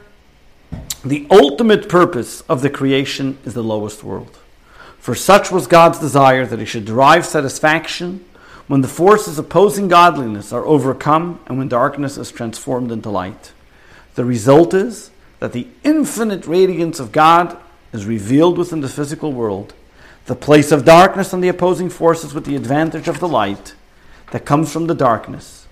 [1.04, 4.38] the ultimate purpose of the creation is the lowest world.
[4.98, 8.24] For such was God's desire that he should derive satisfaction
[8.66, 13.52] when the forces opposing godliness are overcome and when darkness is transformed into light.
[14.14, 17.58] The result is that the infinite radiance of God
[17.92, 19.74] is revealed within the physical world,
[20.26, 23.74] the place of darkness and the opposing forces with the advantage of the light
[24.30, 25.66] that comes from the darkness,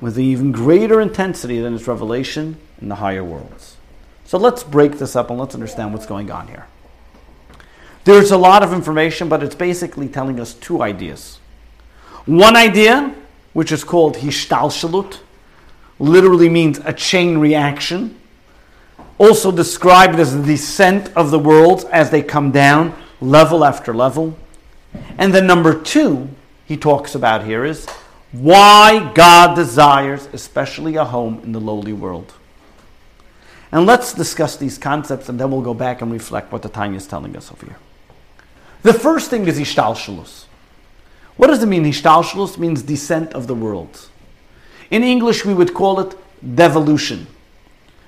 [0.00, 3.76] with even greater intensity than its revelation in the higher worlds.
[4.26, 6.66] So let's break this up and let's understand what's going on here.
[8.04, 11.38] There's a lot of information, but it's basically telling us two ideas.
[12.26, 13.14] One idea,
[13.52, 15.18] which is called hishtalshalut,
[15.98, 18.18] literally means a chain reaction,
[19.18, 24.36] also described as the descent of the worlds as they come down, level after level.
[25.18, 26.28] And then number two,
[26.64, 27.86] he talks about here is
[28.32, 32.32] why God desires especially a home in the lowly world.
[33.70, 36.96] And let's discuss these concepts and then we'll go back and reflect what the Tanya
[36.96, 37.76] is telling us over here.
[38.82, 40.46] The first thing is Ishtalshalus.
[41.36, 41.84] What does it mean?
[41.84, 44.08] Hishtalshelus means descent of the world.
[44.90, 46.16] In English, we would call it
[46.54, 47.26] devolution.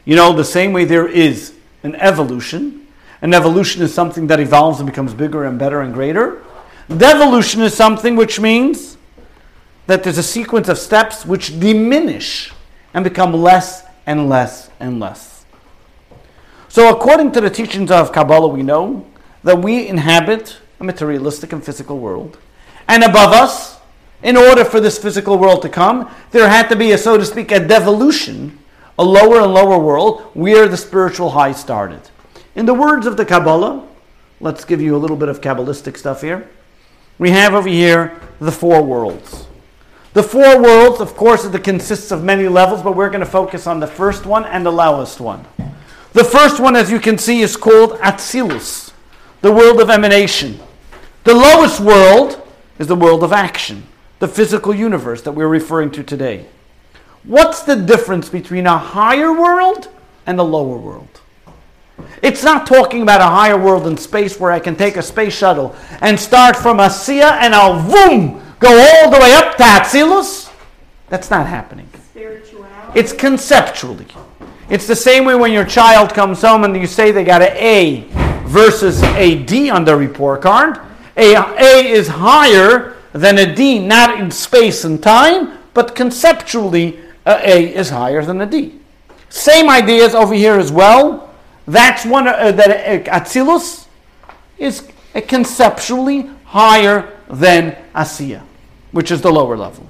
[0.05, 2.87] You know, the same way there is an evolution,
[3.23, 6.43] an evolution is something that evolves and becomes bigger and better and greater.
[6.89, 8.97] Devolution is something which means
[9.87, 12.53] that there's a sequence of steps which diminish
[12.95, 15.45] and become less and less and less.
[16.69, 19.07] So, according to the teachings of Kabbalah, we know
[19.43, 22.39] that we inhabit a materialistic and physical world.
[22.89, 23.79] And above us,
[24.23, 27.25] in order for this physical world to come, there had to be, a, so to
[27.25, 28.59] speak, a devolution,
[28.99, 32.01] a lower and lower world where the spiritual high started.
[32.55, 33.87] In the words of the Kabbalah,
[34.41, 36.49] let's give you a little bit of Kabbalistic stuff here.
[37.19, 39.47] We have over here the four worlds.
[40.13, 43.67] The four worlds, of course, it consists of many levels, but we're going to focus
[43.67, 45.45] on the first one and the lowest one.
[46.15, 48.93] The first one, as you can see, is called Atzilus,
[49.43, 50.59] the world of emanation.
[51.25, 52.46] The lowest world
[52.79, 53.85] is the world of action,
[54.19, 56.47] the physical universe that we're referring to today.
[57.25, 59.89] What's the difference between a higher world
[60.27, 61.21] and a lower world?
[62.23, 65.37] It's not talking about a higher world in space where I can take a space
[65.37, 70.53] shuttle and start from Asiya and I'll boom go all the way up to Atzilus.
[71.09, 71.89] That's not happening.
[72.11, 72.99] Spirituality.
[72.99, 74.07] It's conceptually.
[74.69, 77.57] It's the same way when your child comes home and you say they got an
[77.57, 78.09] A
[78.47, 80.81] versus a D on the report card.
[81.17, 87.51] A, a is higher than a D, not in space and time, but conceptually, a,
[87.51, 88.81] a is higher than a D.
[89.29, 91.35] Same ideas over here as well.
[91.67, 93.87] That's one uh, that uh, Atzilus
[94.59, 98.43] is uh, conceptually higher than Asiya,
[98.93, 99.87] which is the lower level.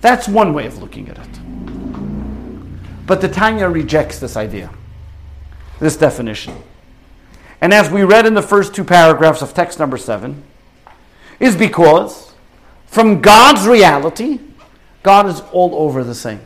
[0.00, 3.06] That's one way of looking at it.
[3.06, 4.70] But the Tanya rejects this idea,
[5.78, 6.54] this definition.
[7.60, 10.42] And as we read in the first two paragraphs of text number seven,
[11.38, 12.32] is because
[12.86, 14.40] from God's reality,
[15.02, 16.40] God is all over the same.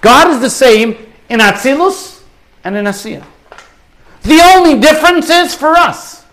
[0.00, 0.96] God is the same
[1.28, 2.22] in Atzilus
[2.64, 3.24] and in Asiya.
[4.22, 6.24] The only difference is for us.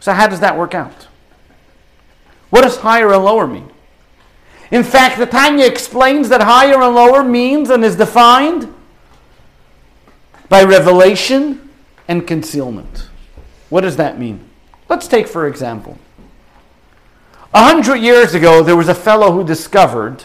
[0.00, 1.08] So, how does that work out?
[2.50, 3.70] What does higher and lower mean?
[4.70, 8.72] In fact, the Tanya explains that higher and lower means and is defined
[10.48, 11.67] by revelation
[12.08, 13.08] and concealment.
[13.68, 14.48] What does that mean?
[14.88, 15.98] Let's take, for example,
[17.52, 20.24] a hundred years ago, there was a fellow who discovered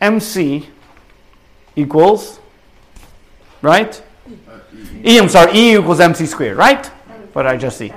[0.00, 0.68] MC
[1.76, 2.40] equals,
[3.62, 4.02] right?
[5.04, 6.86] E, I'm sorry, E equals MC squared, right?
[7.32, 7.92] What did I just see?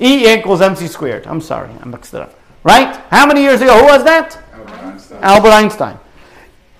[0.00, 1.26] E equals MC squared.
[1.26, 2.34] I'm sorry, I mixed it up.
[2.62, 2.96] Right?
[3.10, 3.78] How many years ago?
[3.78, 4.42] Who was that?
[4.52, 5.18] Albert Einstein.
[5.22, 5.98] Albert Einstein.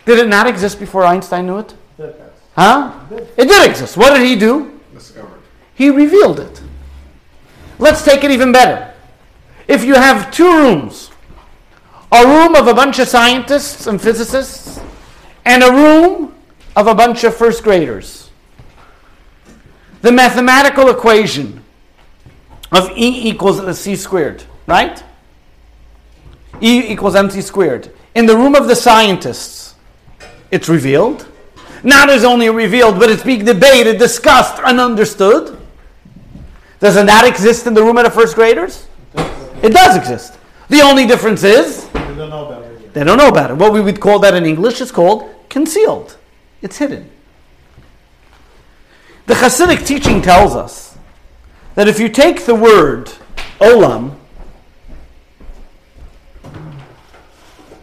[0.05, 1.74] Did it not exist before Einstein knew it?
[2.57, 2.93] Huh?
[3.37, 3.97] It did exist.
[3.97, 4.76] What did he do?
[5.77, 6.62] He revealed it.
[7.79, 8.93] Let's take it even better.
[9.68, 11.11] If you have two rooms,
[12.11, 14.81] a room of a bunch of scientists and physicists,
[15.45, 16.35] and a room
[16.74, 18.31] of a bunch of first graders,
[20.03, 21.62] the mathematical equation
[22.72, 25.03] of E equals c squared, right?
[26.62, 27.93] E equals mc squared.
[28.14, 29.74] In the room of the scientists,
[30.51, 31.27] it's revealed.
[31.83, 35.61] Not as only revealed, but it's being debated, discussed, and understood.
[36.81, 38.87] Does it not exist in the room of the first graders?
[39.62, 40.39] It does exist.
[40.68, 42.66] The only difference is You don't know about it
[42.97, 43.59] they don't know about it.
[43.59, 46.16] What we would call that in English is called concealed.
[46.62, 47.11] It's hidden.
[49.27, 50.97] The Hasidic teaching tells us
[51.74, 53.12] that if you take the word
[53.61, 54.14] olam,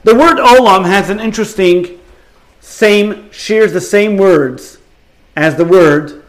[0.03, 1.99] the word olam has an interesting
[2.59, 4.79] same shares the same words
[5.35, 6.23] as the word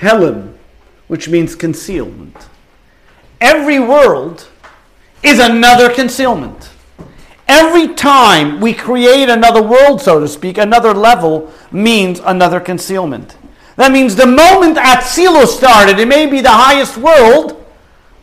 [0.00, 0.51] he'elem,
[1.12, 2.34] which means concealment.
[3.38, 4.48] Every world
[5.22, 6.70] is another concealment.
[7.46, 13.36] Every time we create another world, so to speak, another level means another concealment.
[13.76, 17.62] That means the moment Atzilus started, it may be the highest world,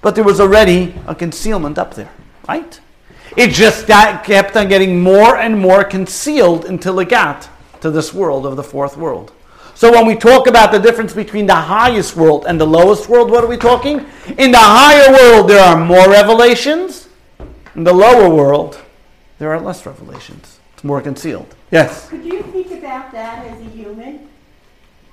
[0.01, 2.11] but there was already a concealment up there,
[2.47, 2.79] right?
[3.37, 7.49] It just kept on getting more and more concealed until it got
[7.81, 9.31] to this world of the fourth world.
[9.79, 13.31] So when we talk about the difference between the highest world and the lowest world,
[13.31, 14.05] what are we talking?
[14.37, 17.07] In the higher world, there are more revelations.
[17.75, 18.81] In the lower world,
[19.37, 20.59] there are less revelations.
[20.73, 21.55] It's more concealed.
[21.71, 22.09] Yes.
[22.09, 24.27] Could you think about that as a human,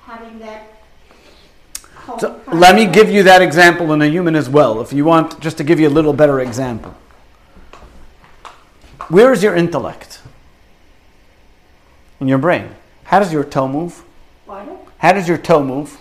[0.00, 0.66] having that?
[2.18, 5.38] So let me give you that example in a human as well, if you want,
[5.38, 6.92] just to give you a little better example.
[9.10, 10.22] Where is your intellect?
[12.18, 12.74] In your brain.
[13.04, 14.02] How does your toe move?
[14.46, 14.68] What?
[14.98, 15.98] How does your toe move?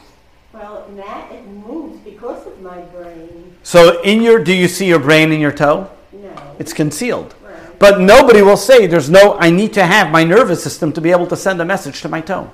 [0.53, 3.55] Well, that it moves because of my brain.
[3.63, 5.89] So in your, do you see your brain in your toe?
[6.13, 6.55] No.
[6.59, 7.35] It's concealed.
[7.43, 7.79] Right.
[7.79, 11.11] But nobody will say there's no, I need to have my nervous system to be
[11.11, 12.51] able to send a message to my toe.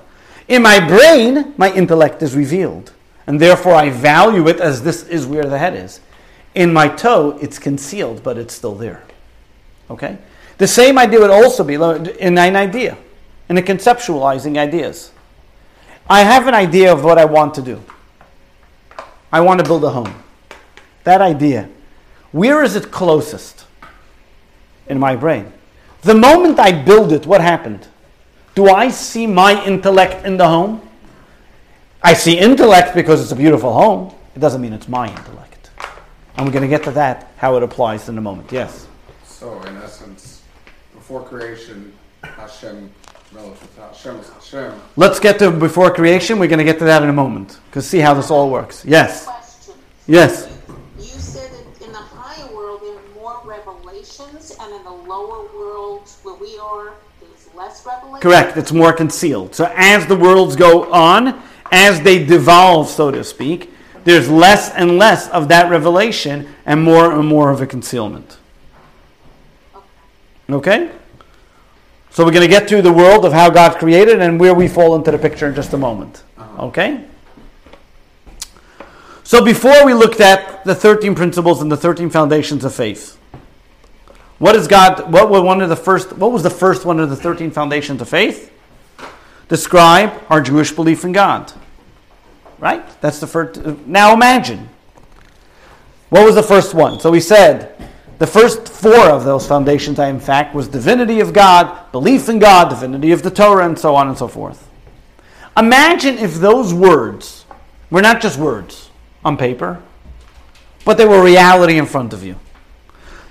[0.48, 2.92] In my brain, my intellect is revealed.
[3.26, 6.00] And therefore I value it as this is where the head is.
[6.54, 9.04] In my toe, it's concealed, but it's still there.
[9.90, 10.18] Okay?
[10.58, 12.98] The same idea would also be in an idea,
[13.48, 15.11] in a conceptualizing ideas.
[16.08, 17.82] I have an idea of what I want to do.
[19.32, 20.14] I want to build a home.
[21.04, 21.68] That idea,
[22.32, 23.66] where is it closest?
[24.88, 25.52] In my brain.
[26.02, 27.86] The moment I build it, what happened?
[28.54, 30.86] Do I see my intellect in the home?
[32.02, 34.14] I see intellect because it's a beautiful home.
[34.34, 35.70] It doesn't mean it's my intellect.
[36.36, 38.50] And we're going to get to that, how it applies in a moment.
[38.50, 38.86] Yes?
[39.24, 40.42] So, in essence,
[40.94, 41.92] before creation,
[42.22, 42.90] Hashem,
[43.34, 44.80] relative to Hashem, is Hashem.
[44.96, 46.38] Let's get to before creation.
[46.38, 47.58] We're going to get to that in a moment.
[47.66, 48.84] Because see how this all works.
[48.84, 49.24] Yes?
[49.24, 49.74] Question.
[50.06, 50.58] Yes.
[50.98, 55.44] You said that in the higher world there are more revelations, and in the lower
[55.56, 58.20] world where we are, there's less revelation.
[58.20, 58.56] Correct.
[58.56, 59.54] It's more concealed.
[59.54, 63.70] So as the worlds go on, as they devolve, so to speak,
[64.04, 68.38] there's less and less of that revelation and more and more of a concealment.
[70.50, 70.90] Okay?
[72.12, 74.68] So we're going to get to the world of how God created and where we
[74.68, 76.22] fall into the picture in just a moment.
[76.36, 76.66] Uh-huh.
[76.66, 77.06] Okay?
[79.24, 83.18] So before we looked at the 13 principles and the 13 foundations of faith,
[84.38, 87.08] what is God what was one of the first what was the first one of
[87.08, 88.52] the 13 foundations of faith?
[89.48, 91.50] Describe our Jewish belief in God.
[92.58, 92.84] Right?
[93.00, 94.68] That's the first uh, now imagine.
[96.10, 97.00] What was the first one?
[97.00, 97.90] So we said
[98.22, 102.38] the first four of those foundations, I in fact, was divinity of God, belief in
[102.38, 104.68] God, divinity of the Torah, and so on and so forth.
[105.56, 107.44] Imagine if those words
[107.90, 108.90] were not just words
[109.24, 109.82] on paper,
[110.84, 112.38] but they were reality in front of you.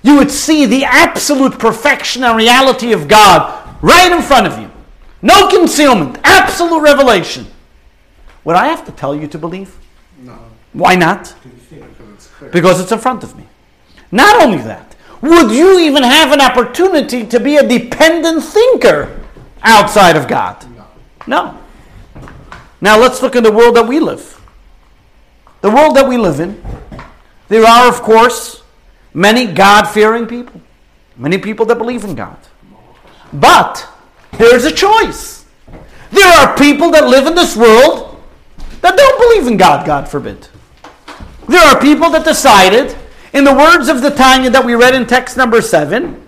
[0.03, 4.69] You would see the absolute perfection and reality of God right in front of you.
[5.21, 7.47] No concealment, absolute revelation.
[8.43, 9.73] Would I have to tell you to believe?
[10.19, 10.37] No,
[10.73, 11.33] Why not?
[11.71, 12.29] because it's.
[12.51, 13.47] Because it's in front of me.
[14.11, 19.21] Not only that, would you even have an opportunity to be a dependent thinker
[19.61, 20.65] outside of God?
[21.27, 21.57] No.
[22.81, 24.39] Now let's look at the world that we live.
[25.61, 26.61] The world that we live in,
[27.47, 28.63] there are, of course,
[29.13, 30.59] many God fearing people,
[31.15, 32.37] many people that believe in God.
[33.31, 33.87] But
[34.33, 35.45] there's a choice.
[36.11, 38.21] There are people that live in this world
[38.81, 40.47] that don't believe in God, God forbid.
[41.47, 42.95] There are people that decided,
[43.33, 46.25] in the words of the Tanya that we read in text number seven,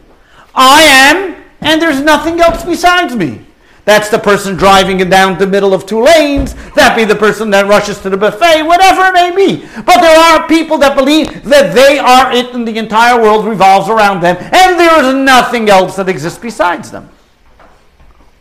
[0.55, 3.45] I am, and there's nothing else besides me.
[3.85, 6.53] That's the person driving down the middle of two lanes.
[6.73, 9.65] That be the person that rushes to the buffet, whatever it may be.
[9.83, 13.89] But there are people that believe that they are it and the entire world revolves
[13.89, 17.09] around them, and there is nothing else that exists besides them.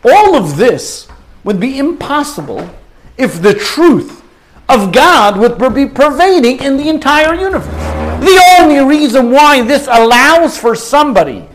[0.04, 1.08] All of this
[1.42, 2.70] would be impossible
[3.18, 4.22] if the truth
[4.68, 8.01] of God would be pervading in the entire universe.
[8.22, 11.48] The only reason why this allows for somebody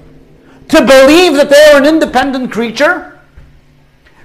[0.68, 3.18] to believe that they are an independent creature,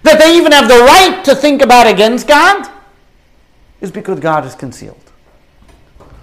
[0.02, 2.68] that they even have the right to think about against God,
[3.80, 4.98] is because God is concealed.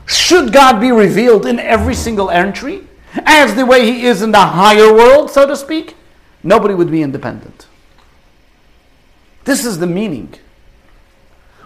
[0.08, 2.84] Should God be revealed in every single entry,
[3.26, 5.96] as the way He is in the higher world, so to speak,
[6.44, 7.66] nobody would be independent.
[9.46, 10.34] This is the meaning.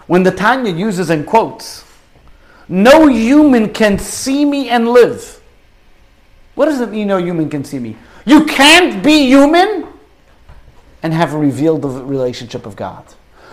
[0.06, 1.83] When the Tanya uses and quotes,
[2.68, 5.40] no human can see me and live.
[6.54, 7.96] What does it mean no human can see me?
[8.24, 9.86] You can't be human
[11.02, 13.04] and have a revealed relationship of God.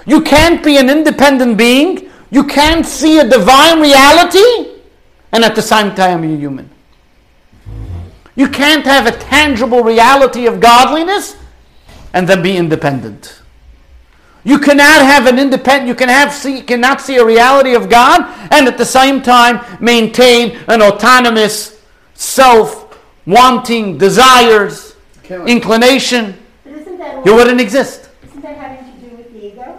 [0.06, 2.10] You can't be an independent being.
[2.30, 4.80] You can't see a divine reality
[5.32, 6.70] and at the same time be a human.
[8.36, 11.36] You can't have a tangible reality of godliness
[12.14, 13.41] and then be independent.
[14.44, 17.90] You cannot have an independent, you can have see, you cannot see a reality of
[17.90, 18.22] God
[18.52, 21.80] and at the same time maintain an autonomous
[22.16, 26.38] self wanting desires, Can't- inclination.
[26.64, 28.10] But isn't that all, You wouldn't exist.
[28.28, 29.78] isn't that having to do with the ego?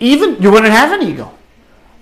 [0.00, 1.30] Even you wouldn't have an ego.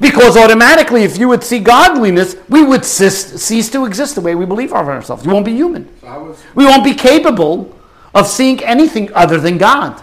[0.01, 4.34] Because automatically, if you would see godliness, we would cease, cease to exist the way
[4.34, 5.24] we believe of ourselves.
[5.26, 5.88] We won't be human.
[6.01, 7.76] So was We won't be capable
[8.14, 10.03] of seeing anything other than God.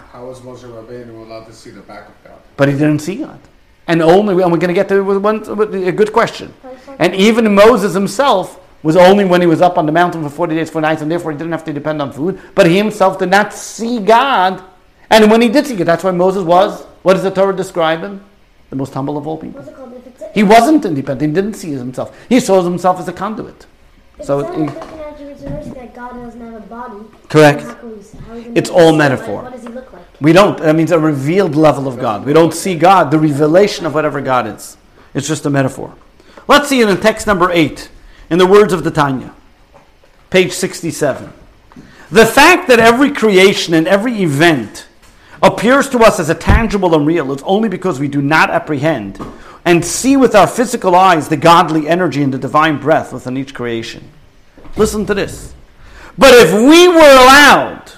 [2.56, 3.40] But he didn't see God.
[3.88, 5.42] And only, and we're going to get to with one,
[5.84, 6.54] a good question.
[6.98, 10.54] And even Moses himself was only when he was up on the mountain for 40
[10.54, 12.40] days, 40 nights, and therefore he didn't have to depend on food.
[12.54, 14.62] But he himself did not see God.
[15.10, 18.00] And when he did see God, that's why Moses was, what does the Torah describe
[18.00, 18.24] him?
[18.70, 19.60] The most humble of all people.
[19.60, 19.92] What's it called?
[19.94, 21.30] If it's He wasn't independent.
[21.30, 22.16] He didn't see himself.
[22.28, 23.66] He saw himself as a conduit.
[24.18, 26.96] It So says it- in Attributes of Mercy that God doesn't have a body.
[27.28, 27.62] Correct.
[27.62, 28.76] How can we- how are It's know?
[28.76, 29.42] all Like, metaphor.
[29.42, 30.01] What does he look like?
[30.22, 30.56] We don't.
[30.58, 32.24] That means a revealed level of God.
[32.24, 34.76] We don't see God, the revelation of whatever God is.
[35.14, 35.94] It's just a metaphor.
[36.46, 37.90] Let's see it in text number 8,
[38.30, 39.34] in the words of the Tanya,
[40.30, 41.32] page 67.
[42.10, 44.86] The fact that every creation and every event
[45.42, 49.18] appears to us as a tangible and real is only because we do not apprehend
[49.64, 53.54] and see with our physical eyes the godly energy and the divine breath within each
[53.54, 54.08] creation.
[54.76, 55.52] Listen to this.
[56.16, 57.92] But if we were allowed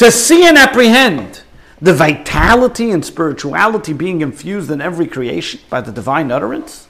[0.00, 1.42] to see and apprehend
[1.78, 6.88] the vitality and spirituality being infused in every creation by the divine utterance,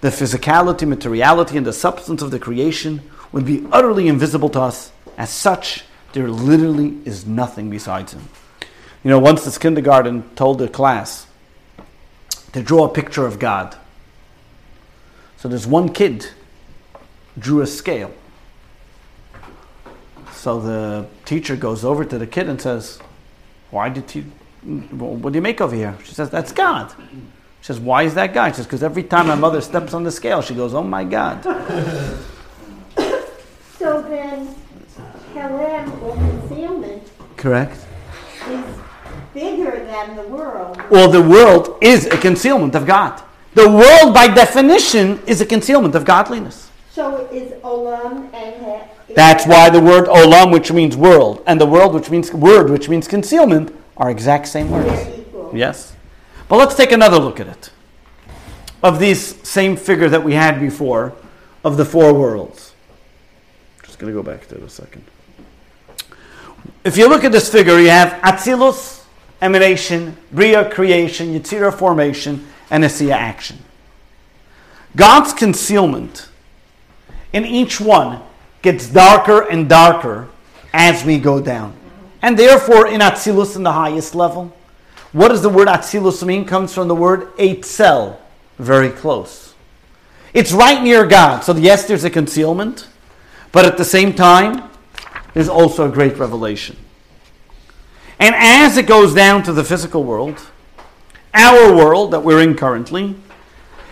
[0.00, 3.02] the physicality, materiality, and the substance of the creation
[3.32, 4.92] would be utterly invisible to us.
[5.18, 8.26] As such, there literally is nothing besides Him.
[9.04, 11.26] You know, once this kindergarten told the class
[12.54, 13.76] to draw a picture of God.
[15.36, 16.28] So there's one kid
[17.38, 18.14] drew a scale.
[20.42, 22.98] So the teacher goes over to the kid and says,
[23.70, 24.22] Why did you,
[24.90, 25.96] what do you make over here?
[26.02, 26.92] She says, That's God.
[26.98, 28.48] She says, Why is that God?
[28.48, 31.04] She says, Because every time my mother steps on the scale, she goes, Oh my
[31.04, 31.44] God.
[33.78, 34.52] So then,
[35.32, 37.78] He'elem or concealment Correct.
[38.48, 38.64] is
[39.34, 40.80] bigger than the world.
[40.90, 43.22] Well, the world is a concealment of God.
[43.54, 46.70] The world, by definition, is a concealment of godliness.
[46.92, 48.61] So is Olam and
[49.14, 52.88] That's why the word olam, which means world, and the world, which means word, which
[52.88, 55.20] means concealment, are exact same words.
[55.52, 55.94] Yes.
[56.48, 57.70] But let's take another look at it.
[58.82, 61.14] Of these same figure that we had before,
[61.64, 62.72] of the four worlds.
[63.84, 65.04] Just going to go back to it a second.
[66.84, 69.04] If you look at this figure, you have Atzilus,
[69.40, 73.58] emanation, Bria, creation, Yetzirah, formation, and Asiya, action.
[74.96, 76.28] God's concealment
[77.32, 78.20] in each one
[78.62, 80.28] gets darker and darker
[80.72, 81.74] as we go down.
[82.22, 84.56] And therefore, in Atzilus, in the highest level,
[85.12, 86.44] what does the word Atzilus mean?
[86.44, 88.16] Comes from the word Eitzel,
[88.58, 89.54] very close.
[90.32, 91.40] It's right near God.
[91.40, 92.88] So, yes, there's a concealment,
[93.50, 94.70] but at the same time,
[95.34, 96.76] there's also a great revelation.
[98.18, 100.40] And as it goes down to the physical world,
[101.34, 103.16] our world that we're in currently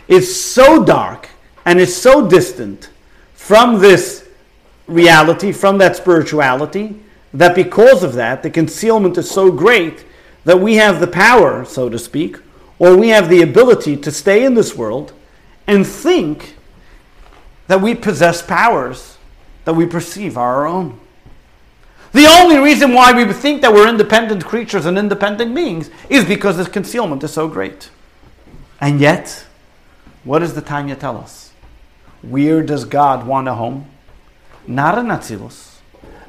[0.09, 1.29] is so dark
[1.65, 2.91] and is so distant
[3.35, 4.20] from this
[4.91, 7.01] reality, from that spirituality,
[7.33, 10.05] that because of that, the concealment is so great
[10.45, 12.39] that we have the power, so to speak,
[12.79, 15.13] or we have the ability to stay in this world
[15.67, 16.57] and think
[17.69, 19.19] that we possess powers
[19.65, 20.99] that we perceive are our own.
[22.13, 26.57] The only reason why we think that we're independent creatures and independent beings is because
[26.57, 27.91] this concealment is so great.
[28.81, 29.47] And yet,
[30.25, 31.53] what does the Tanya tell us?
[32.23, 33.87] Where does God want a home?
[34.67, 35.79] Not in Atzilus,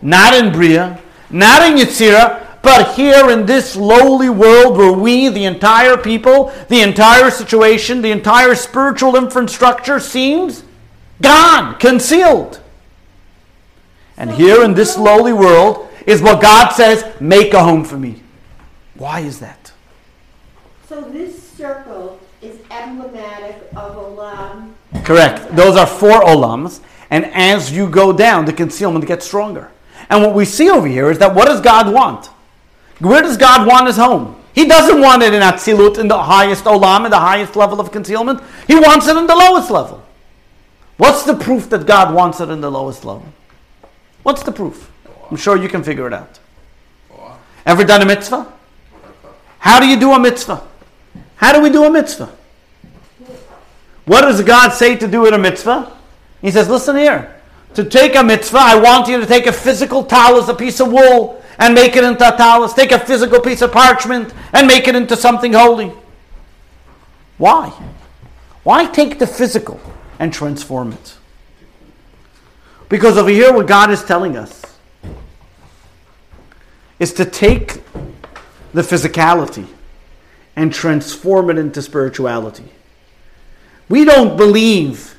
[0.01, 5.45] not in Bria, not in Yetzirah, but here in this lowly world where we, the
[5.45, 10.63] entire people, the entire situation, the entire spiritual infrastructure seems
[11.21, 12.61] gone, concealed.
[14.17, 18.21] And here in this lowly world is what God says make a home for me.
[18.95, 19.71] Why is that?
[20.87, 24.73] So this circle is emblematic of Olam.
[25.03, 25.55] Correct.
[25.55, 26.81] Those are four olams.
[27.11, 29.69] And as you go down, the concealment gets stronger.
[30.09, 32.27] And what we see over here is that what does God want?
[32.99, 34.41] Where does God want his home?
[34.53, 37.91] He doesn't want it in Atzilut, in the highest olam, in the highest level of
[37.91, 38.41] concealment.
[38.67, 40.03] He wants it in the lowest level.
[40.97, 43.25] What's the proof that God wants it in the lowest level?
[44.23, 44.91] What's the proof?
[45.29, 46.39] I'm sure you can figure it out.
[47.65, 48.51] Ever done a mitzvah?
[49.59, 50.67] How do you do a mitzvah?
[51.35, 52.31] How do we do a mitzvah?
[54.05, 55.97] What does God say to do in a mitzvah?
[56.41, 57.35] He says, listen here.
[57.75, 60.91] To take a mitzvah, I want you to take a physical tallis, a piece of
[60.91, 62.73] wool, and make it into a tallis.
[62.73, 65.93] Take a physical piece of parchment and make it into something holy.
[67.37, 67.69] Why?
[68.63, 69.79] Why take the physical
[70.19, 71.17] and transform it?
[72.89, 74.61] Because over here, what God is telling us
[76.99, 77.81] is to take
[78.73, 79.65] the physicality
[80.55, 82.69] and transform it into spirituality.
[83.89, 85.17] We don't believe,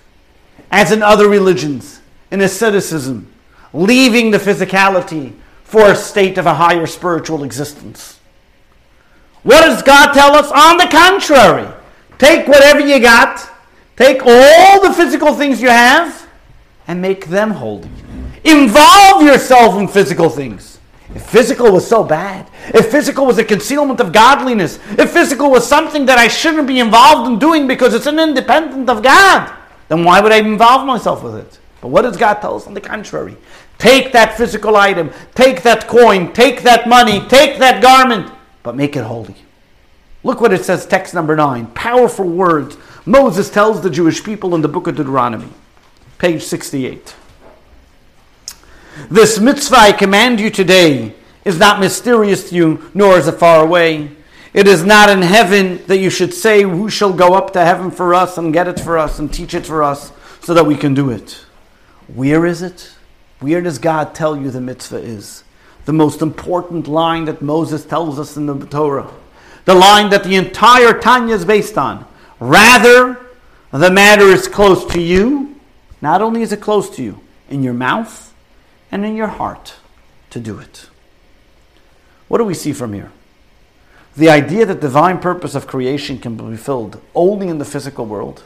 [0.72, 2.00] as in other religions,
[2.30, 3.30] in asceticism,
[3.74, 8.18] leaving the physicality for a state of a higher spiritual existence.
[9.42, 10.50] What does God tell us?
[10.50, 11.68] On the contrary,
[12.18, 13.50] take whatever you got,
[13.96, 16.26] take all the physical things you have,
[16.88, 17.88] and make them holy.
[18.44, 20.78] Involve yourself in physical things.
[21.14, 25.66] If physical was so bad, if physical was a concealment of godliness, if physical was
[25.66, 29.52] something that I shouldn't be involved in doing because it's an independent of God,
[29.92, 31.58] then why would I involve myself with it?
[31.82, 32.66] But what does God tell us?
[32.66, 33.36] On the contrary,
[33.76, 38.32] take that physical item, take that coin, take that money, take that garment,
[38.62, 39.36] but make it holy.
[40.24, 41.66] Look what it says, text number nine.
[41.66, 42.78] Powerful words.
[43.04, 45.50] Moses tells the Jewish people in the book of Deuteronomy,
[46.16, 47.14] page 68.
[49.10, 51.14] This mitzvah I command you today
[51.44, 54.12] is not mysterious to you, nor is it far away.
[54.52, 57.90] It is not in heaven that you should say, Who shall go up to heaven
[57.90, 60.76] for us and get it for us and teach it for us so that we
[60.76, 61.44] can do it?
[62.06, 62.92] Where is it?
[63.40, 65.44] Where does God tell you the mitzvah is?
[65.86, 69.10] The most important line that Moses tells us in the Torah.
[69.64, 72.06] The line that the entire Tanya is based on.
[72.38, 73.18] Rather,
[73.72, 75.56] the matter is close to you.
[76.00, 78.34] Not only is it close to you, in your mouth,
[78.90, 79.76] and in your heart
[80.30, 80.88] to do it.
[82.28, 83.12] What do we see from here?
[84.16, 88.42] The idea that divine purpose of creation can be fulfilled only in the physical world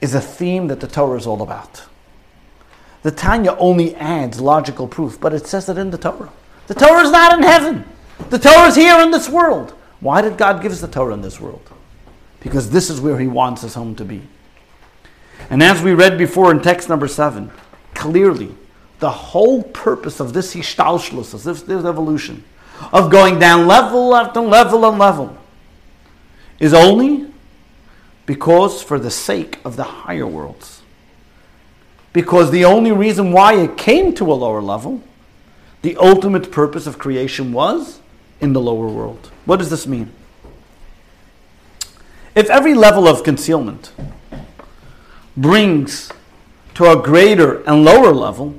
[0.00, 1.84] is a theme that the Torah is all about.
[3.02, 6.32] The Tanya only adds logical proof, but it says it in the Torah.
[6.68, 7.84] The Torah is not in heaven.
[8.30, 9.74] The Torah is here in this world.
[10.00, 11.68] Why did God give us the Torah in this world?
[12.40, 14.22] Because this is where He wants His home to be.
[15.50, 17.50] And as we read before in text number seven,
[17.94, 18.54] clearly
[19.00, 22.44] the whole purpose of this hishtalshlus, this, this evolution,
[22.92, 25.36] of going down level after level and level,
[26.58, 27.32] is only
[28.26, 30.82] because for the sake of the higher worlds.
[32.12, 35.02] Because the only reason why it came to a lower level,
[35.82, 38.00] the ultimate purpose of creation was
[38.40, 39.30] in the lower world.
[39.44, 40.12] What does this mean?
[42.34, 43.92] If every level of concealment
[45.36, 46.12] brings
[46.74, 48.54] to a greater and lower level,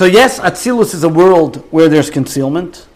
[0.00, 2.86] So yes, Atzilus is a world where there's concealment.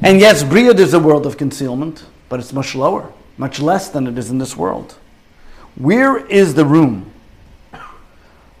[0.00, 4.08] And yes, Bria is a world of concealment, but it's much lower, much less than
[4.08, 4.96] it is in this world.
[5.76, 7.12] Where is the room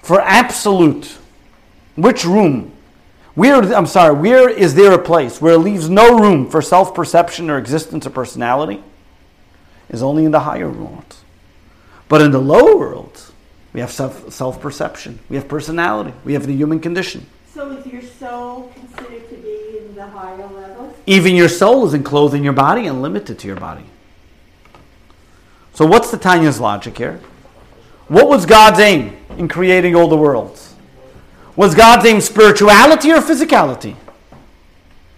[0.02, 1.18] for absolute?
[1.96, 2.70] Which room?
[3.34, 6.94] Where, I'm sorry, where is there a place where it leaves no room for self
[6.94, 8.84] perception or existence or personality?
[9.88, 11.24] Is only in the higher worlds.
[12.08, 13.25] But in the lower worlds,
[13.76, 15.18] we have self self perception.
[15.28, 16.14] We have personality.
[16.24, 17.26] We have the human condition.
[17.52, 20.96] So is your soul considered to be in the higher levels?
[21.04, 23.84] Even your soul is enclosed in your body and limited to your body.
[25.74, 27.20] So what's the Tanya's logic here?
[28.08, 30.74] What was God's aim in creating all the worlds?
[31.54, 33.94] Was God's aim spirituality or physicality?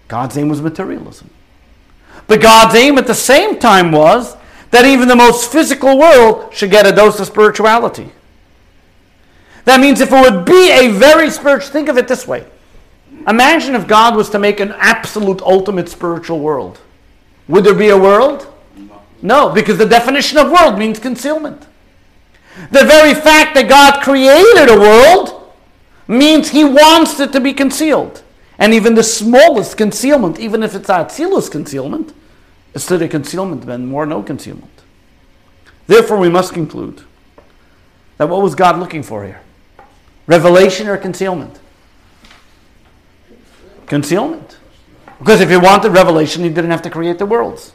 [0.09, 1.29] God's aim was materialism.
[2.27, 4.35] But God's aim at the same time was
[4.71, 8.11] that even the most physical world should get a dose of spirituality.
[9.69, 12.43] That means if it would be a very spiritual, think of it this way.
[13.27, 16.79] Imagine if God was to make an absolute ultimate spiritual world.
[17.47, 18.51] Would there be a world?
[19.21, 21.67] No, because the definition of world means concealment.
[22.71, 25.53] The very fact that God created a world
[26.07, 28.23] means he wants it to be concealed.
[28.57, 32.11] And even the smallest concealment, even if it's Atzilus concealment,
[32.73, 34.81] is still a concealment than more no concealment.
[35.85, 37.03] Therefore, we must conclude
[38.17, 39.41] that what was God looking for here?
[40.29, 41.59] Revelation or concealment?
[43.87, 44.59] Concealment.
[45.17, 47.73] Because if he wanted revelation, he didn't have to create the worlds.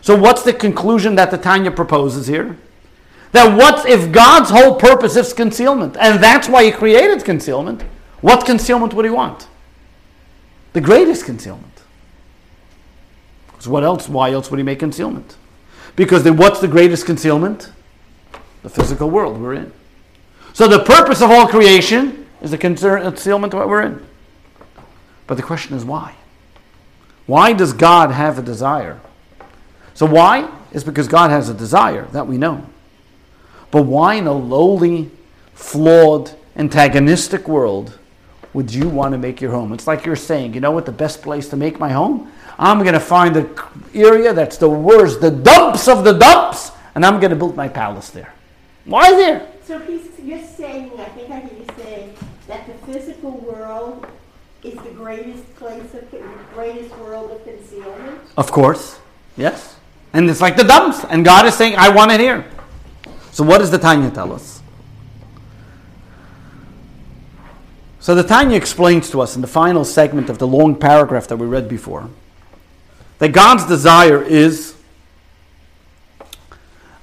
[0.00, 2.56] So, what's the conclusion that the Tanya proposes here?
[3.32, 7.82] That what if God's whole purpose is concealment, and that's why he created concealment,
[8.20, 9.48] what concealment would he want?
[10.72, 11.82] The greatest concealment.
[13.48, 14.08] Because what else?
[14.08, 15.36] Why else would he make concealment?
[15.96, 17.72] Because then what's the greatest concealment?
[18.62, 19.72] The physical world we're in.
[20.52, 24.06] So the purpose of all creation is the concealment of what we're in.
[25.26, 26.14] But the question is why?
[27.26, 29.00] Why does God have a desire?
[29.94, 30.50] So why?
[30.72, 32.66] Is because God has a desire that we know.
[33.70, 35.10] But why in a lowly,
[35.54, 37.98] flawed, antagonistic world
[38.52, 39.72] would you want to make your home?
[39.72, 42.32] It's like you're saying, you know what the best place to make my home?
[42.58, 47.06] I'm going to find the area that's the worst, the dumps of the dumps, and
[47.06, 48.34] I'm going to build my palace there.
[48.84, 49.49] Why there?
[49.70, 52.16] So he's, you're saying, I think I hear you saying,
[52.48, 54.04] that the physical world
[54.64, 58.20] is the greatest place of, the greatest world of concealment?
[58.36, 58.98] Of course,
[59.36, 59.76] yes.
[60.12, 62.50] And it's like the dumps, and God is saying, I want it here.
[63.30, 64.60] So what does the Tanya tell us?
[68.00, 71.36] So the Tanya explains to us in the final segment of the long paragraph that
[71.36, 72.10] we read before
[73.20, 74.74] that God's desire is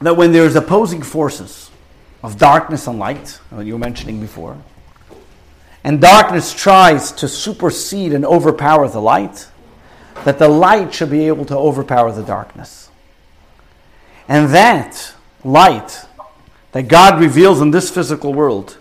[0.01, 1.66] that when there's opposing forces,
[2.27, 4.57] of darkness and light, what you were mentioning before,
[5.85, 9.47] and darkness tries to supersede and overpower the light,
[10.25, 12.89] that the light should be able to overpower the darkness.
[14.27, 15.13] And that
[15.45, 16.05] light
[16.73, 18.77] that God reveals in this physical world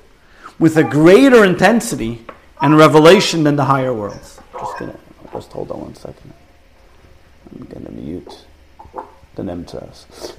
[0.58, 2.26] with a greater intensity
[2.60, 4.40] and revelation than the higher worlds.
[4.58, 4.98] Just gonna
[5.32, 6.32] just hold on one second.
[7.52, 8.44] I'm gonna mute
[9.36, 10.34] the Nemtsas.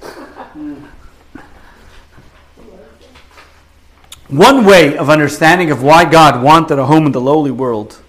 [4.28, 8.02] One way of understanding of why God wanted a home in the lowly world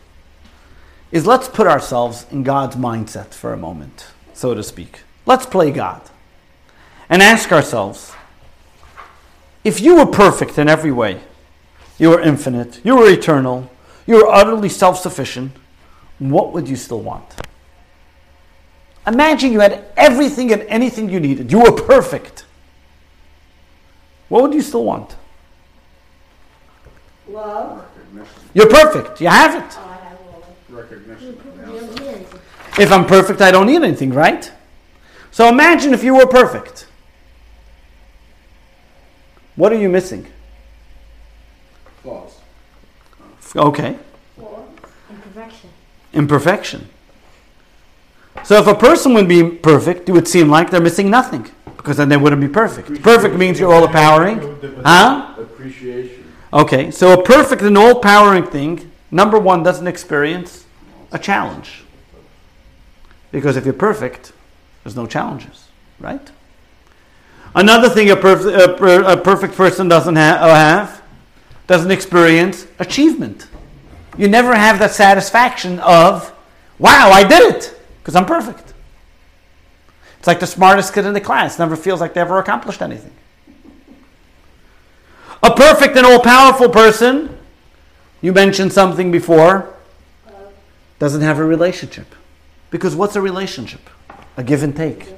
[1.14, 5.04] is let's put ourselves in God's mindset for a moment, so to speak.
[5.26, 6.02] Let's play God
[7.10, 8.14] and ask ourselves
[9.64, 11.22] if you were perfect in every way,
[11.98, 13.72] you were infinite, you were eternal,
[14.06, 15.54] you were utterly self sufficient,
[16.20, 17.36] what would you still want?
[19.08, 21.50] Imagine you had everything and anything you needed.
[21.50, 22.46] You were perfect.
[24.28, 25.16] What would you still want?
[27.30, 27.86] Love.
[27.96, 28.44] Recognition.
[28.54, 29.22] You're perfect.
[29.22, 29.78] You have it.
[29.78, 31.28] I have all of Recognition.
[31.28, 31.80] You Yeah.
[31.80, 32.40] don't need anything.
[32.80, 34.52] If I'm perfect, I don't need anything, right?
[35.32, 36.88] So imagine if you were perfect.
[39.56, 40.26] What are you missing?
[42.02, 42.36] Flaws.
[43.56, 43.96] Okay,
[45.10, 45.70] Imperfection.
[46.14, 46.90] imperfection.
[48.44, 51.98] So if a person would be perfect, it would seem like they're missing nothing because
[51.98, 53.02] then they wouldn't be perfect.
[53.04, 54.40] Perfect means you're all empowering.
[54.86, 55.34] Huh?
[55.38, 56.19] Appreciation.
[56.52, 60.66] Okay, so a perfect and all powering thing, number one, doesn't experience
[61.12, 61.84] a challenge.
[63.32, 64.32] Because if you're perfect,
[64.84, 65.68] there's no challenges,
[66.00, 66.32] right?
[67.54, 71.02] Another thing a, perf- a, per- a perfect person doesn't ha- uh, have,
[71.68, 73.48] doesn't experience achievement.
[74.18, 76.34] You never have that satisfaction of,
[76.80, 78.74] wow, I did it, because I'm perfect.
[80.18, 83.14] It's like the smartest kid in the class never feels like they ever accomplished anything.
[85.42, 87.38] A perfect and all powerful person,
[88.22, 89.74] you mentioned something before,
[91.00, 92.14] doesn't have a relationship.
[92.70, 93.90] Because what's a relationship?
[94.38, 95.14] A give and take.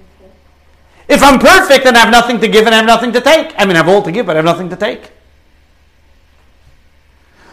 [1.07, 3.53] If I'm perfect and I have nothing to give and I have nothing to take,
[3.57, 5.11] I mean, I have all to give, but I have nothing to take.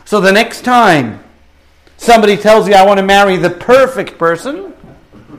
[0.04, 1.22] So the next time
[1.96, 4.72] somebody tells you, I want to marry the perfect person,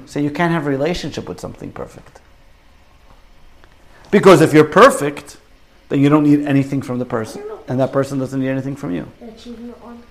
[0.06, 2.20] say you can't have a relationship with something perfect.
[4.12, 5.38] Because if you're perfect,
[5.90, 8.94] then you don't need anything from the person, and that person doesn't need anything from
[8.94, 9.08] you.
[9.20, 10.04] The achievement one.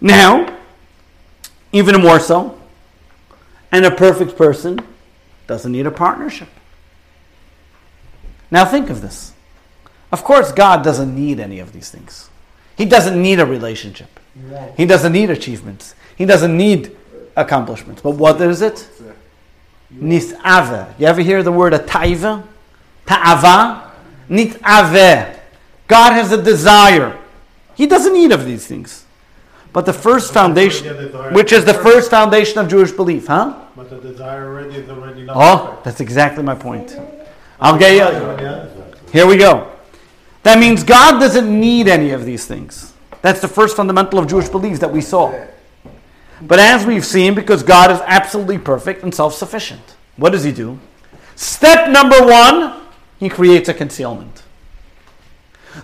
[0.00, 0.56] Now,
[1.72, 2.58] even more so,
[3.72, 4.80] and a perfect person
[5.46, 6.48] doesn't need a partnership.
[8.50, 9.32] Now, think of this.
[10.10, 12.30] Of course, God doesn't need any of these things.
[12.76, 14.08] He doesn't need a relationship.
[14.76, 15.94] He doesn't need achievements.
[16.16, 16.96] He doesn't need
[17.36, 18.00] accomplishments.
[18.00, 18.88] But what is it?
[19.94, 20.98] Nis'ave.
[20.98, 22.44] You ever hear the word a taiva?
[23.06, 23.90] Ta'ava?
[24.28, 25.38] Nit'ave.
[25.86, 27.18] God has a desire.
[27.74, 29.04] He doesn't need of these things.
[29.72, 30.86] But the first foundation,
[31.32, 33.66] which is the first foundation of Jewish belief, huh?
[33.76, 36.96] But the desire already is already not Oh, that's exactly my point.
[37.60, 38.88] I'll get you.
[39.12, 39.70] Here we go.
[40.42, 42.92] That means God doesn't need any of these things.
[43.22, 45.32] That's the first fundamental of Jewish beliefs that we saw.
[46.40, 50.52] But as we've seen, because God is absolutely perfect and self sufficient, what does He
[50.52, 50.78] do?
[51.34, 52.82] Step number one,
[53.18, 54.42] He creates a concealment.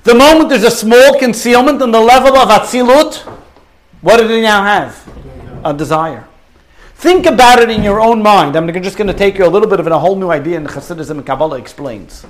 [0.03, 3.19] The moment there's a small concealment on the level of Atzilut,
[4.01, 5.09] what do they now have?
[5.65, 6.27] A desire.
[6.97, 8.57] Think about it in your own mind.
[8.57, 10.67] I'm just going to take you a little bit of a whole new idea, and
[10.67, 12.25] Hasidism and Kabbalah explains.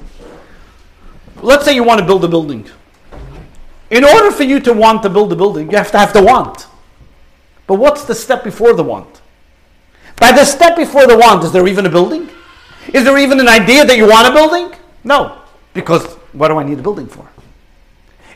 [1.42, 2.68] Let's say you want to build a building.
[3.90, 6.22] In order for you to want to build a building, you have to have the
[6.22, 6.66] want.
[7.66, 9.20] But what's the step before the want?
[10.16, 12.28] By the step before the want, is there even a building?
[12.92, 14.78] Is there even an idea that you want a building?
[15.02, 15.40] No.
[15.72, 17.28] Because what do I need a building for?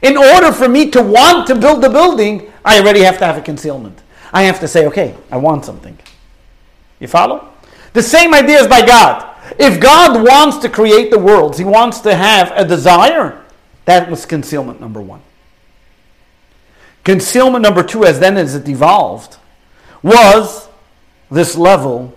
[0.03, 3.37] In order for me to want to build the building, I already have to have
[3.37, 4.01] a concealment.
[4.33, 5.99] I have to say, okay, I want something.
[7.01, 7.53] You follow?
[7.93, 9.37] The same idea is by God.
[9.59, 13.45] If God wants to create the worlds, He wants to have a desire,
[13.87, 15.22] that was concealment number one.
[17.09, 19.39] Concealment number two, as then as it evolved,
[20.03, 20.69] was
[21.31, 22.15] this level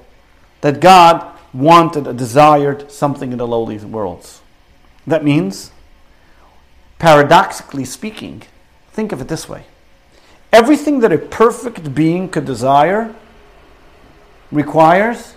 [0.59, 4.41] that God wanted, a desired something in the lowly worlds.
[5.07, 5.71] That means,
[6.99, 8.43] paradoxically speaking,
[8.91, 9.63] think of it this way
[10.51, 13.15] everything that a perfect being could desire
[14.51, 15.35] requires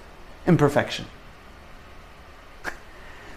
[0.49, 1.05] imperfection.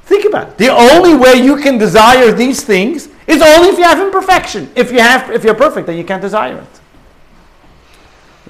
[0.06, 0.58] Think about it.
[0.58, 4.72] The only way you can desire these things is only if you have imperfection.
[4.76, 6.82] If you have if you're perfect, then you can't desire it.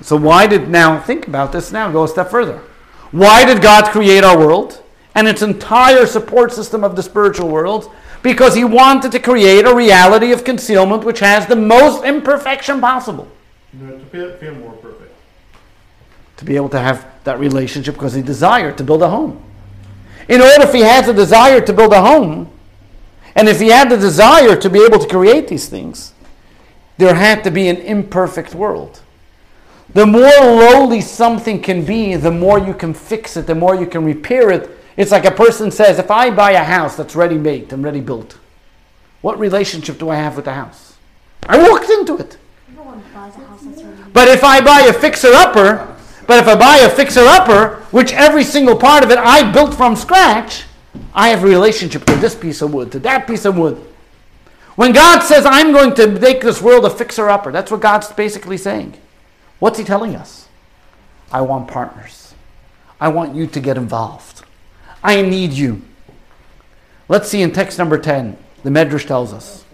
[0.02, 2.62] So why did now think about this now, go a step further.
[3.12, 4.84] Why did God create our world
[5.16, 9.74] and its entire support system of the spiritual world Because he wanted to create a
[9.74, 13.28] reality of concealment which has the most imperfection possible.
[13.74, 15.14] Know, to feel more perfect.
[16.38, 19.44] To be able to have that relationship because he desired to build a home.
[20.28, 22.50] In order, if he has a desire to build a home,
[23.38, 26.14] and if he had the desire to be able to create these things,
[26.98, 29.02] there had to be an imperfect world.
[29.94, 33.86] The more lowly something can be, the more you can fix it, the more you
[33.86, 34.72] can repair it.
[34.98, 38.02] It's like a person says, if I buy a house that's ready made and ready
[38.02, 38.40] built,
[39.22, 40.98] what relationship do I have with the house?
[41.48, 42.38] I walked into it.
[44.14, 48.14] But if I buy a fixer upper, but if I buy a fixer upper, which
[48.14, 50.64] every single part of it I built from scratch,
[51.14, 53.78] I have a relationship to this piece of wood, to that piece of wood.
[54.76, 58.12] When God says, I'm going to make this world a fixer upper, that's what God's
[58.12, 58.94] basically saying.
[59.60, 60.48] What's He telling us?
[61.32, 62.34] I want partners.
[63.00, 64.44] I want you to get involved.
[65.04, 65.82] I need you.
[67.10, 69.66] Let's see in text number 10, the Medrash tells us.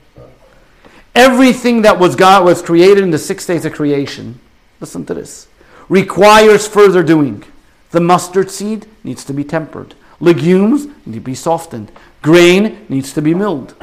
[1.16, 4.40] Everything that was God was created in the six days of creation.
[4.80, 5.48] Listen to this.
[5.90, 7.44] Requires further doing.
[7.92, 9.96] The mustard seed needs to be tempered.
[10.24, 11.92] Legumes need to be softened.
[12.22, 13.76] Grain needs to be milled.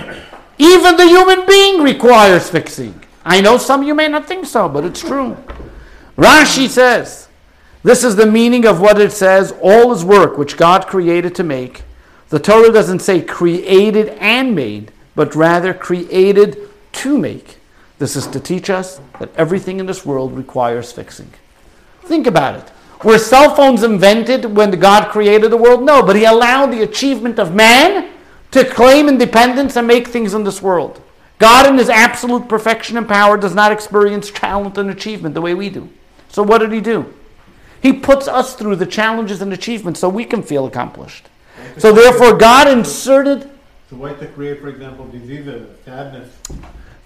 [0.57, 2.99] Even the human being requires fixing.
[3.25, 5.37] I know some of you may not think so, but it's true.
[6.17, 7.29] Rashi says,
[7.83, 11.45] this is the meaning of what it says all his work which God created to
[11.45, 11.83] make.
[12.31, 16.57] The Torah doesn't say created and made, but rather created
[16.93, 17.59] to make.
[17.99, 21.33] This is to teach us that everything in this world requires fixing.
[22.03, 22.73] Think about it.
[23.03, 25.83] Were cell phones invented when God created the world?
[25.83, 28.11] No, but He allowed the achievement of man
[28.51, 31.01] to claim independence and make things in this world.
[31.39, 35.55] God, in His absolute perfection and power, does not experience talent and achievement the way
[35.55, 35.89] we do.
[36.29, 37.15] So, what did He do?
[37.81, 41.29] He puts us through the challenges and achievements so we can feel accomplished.
[41.79, 43.51] So, therefore, God inserted
[43.89, 46.37] So why to create, for example, diseases, sadness?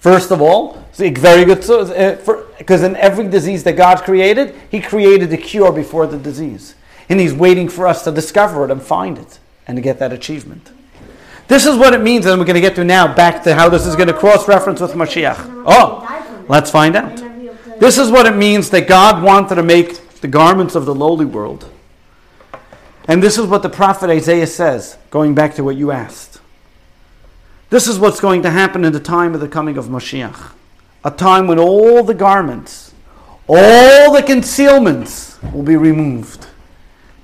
[0.04, 1.60] First of all, very good.
[2.58, 6.74] Because uh, in every disease that God created, He created a cure before the disease.
[7.08, 10.12] And He's waiting for us to discover it and find it and to get that
[10.12, 10.72] achievement.
[11.48, 13.70] This is what it means, and we're going to get to now back to how
[13.70, 15.64] this is going to cross reference with Mashiach.
[15.64, 17.16] Oh, let's find out.
[17.80, 21.24] This is what it means that God wanted to make the garments of the lowly
[21.24, 21.70] world.
[23.08, 26.33] And this is what the prophet Isaiah says, going back to what you asked.
[27.74, 30.52] This is what's going to happen in the time of the coming of Mashiach.
[31.02, 32.94] A time when all the garments,
[33.48, 36.46] all the concealments will be removed.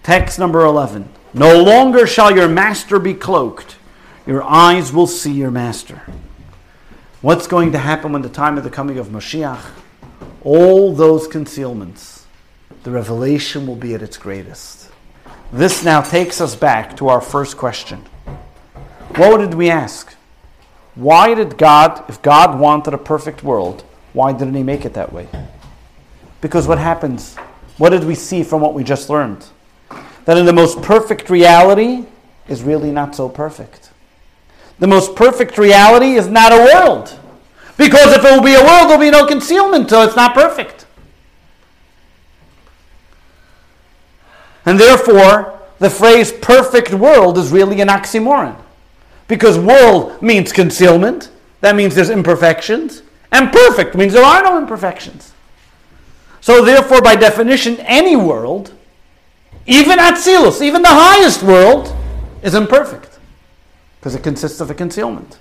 [0.02, 1.08] Text number 11.
[1.34, 3.76] No longer shall your master be cloaked,
[4.26, 6.02] your eyes will see your master.
[7.20, 9.70] What's going to happen when the time of the coming of Mashiach?
[10.42, 12.26] All those concealments,
[12.82, 14.90] the revelation will be at its greatest.
[15.52, 18.04] This now takes us back to our first question.
[19.14, 20.16] What did we ask?
[21.00, 25.10] Why did God, if God wanted a perfect world, why didn't He make it that
[25.14, 25.28] way?
[26.42, 27.36] Because what happens?
[27.78, 29.46] What did we see from what we just learned?
[30.26, 32.04] That in the most perfect reality
[32.48, 33.92] is really not so perfect.
[34.78, 37.18] The most perfect reality is not a world.
[37.78, 40.34] Because if it will be a world, there will be no concealment, so it's not
[40.34, 40.84] perfect.
[44.66, 48.54] And therefore, the phrase perfect world is really an oxymoron.
[49.30, 55.32] Because world means concealment, that means there's imperfections, and perfect means there are no imperfections.
[56.40, 58.74] So, therefore, by definition, any world,
[59.66, 61.94] even Atzilus, even the highest world,
[62.42, 63.20] is imperfect
[64.00, 65.38] because it consists of a concealment.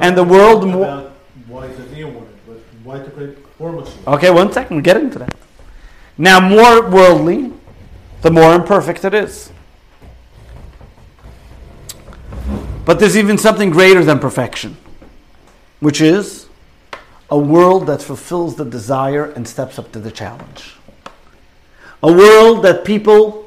[0.00, 1.12] And the world mo- About
[1.48, 3.38] why want it, but why to create?
[4.06, 5.34] Okay, one second, we'll get into that.
[6.16, 7.52] Now, more worldly,
[8.22, 9.50] the more imperfect it is.
[12.88, 14.78] But there's even something greater than perfection,
[15.78, 16.46] which is
[17.28, 20.74] a world that fulfills the desire and steps up to the challenge.
[22.02, 23.46] A world that people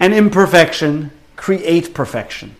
[0.00, 2.56] and imperfection create perfection.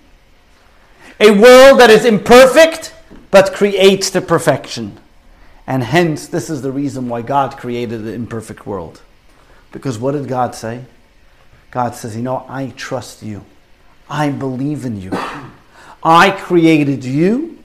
[1.18, 2.92] A world that is imperfect
[3.30, 5.00] but creates the perfection.
[5.66, 9.00] And hence, this is the reason why God created the imperfect world.
[9.72, 10.84] Because what did God say?
[11.70, 13.46] God says, You know, I trust you.
[14.08, 15.12] I believe in you.
[16.02, 17.58] I created you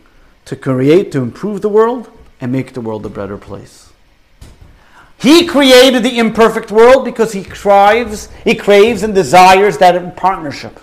[0.45, 2.09] to create, to improve the world
[2.39, 3.91] and make the world a better place.
[5.19, 10.79] He created the imperfect world because he craves, he craves and desires that partnership.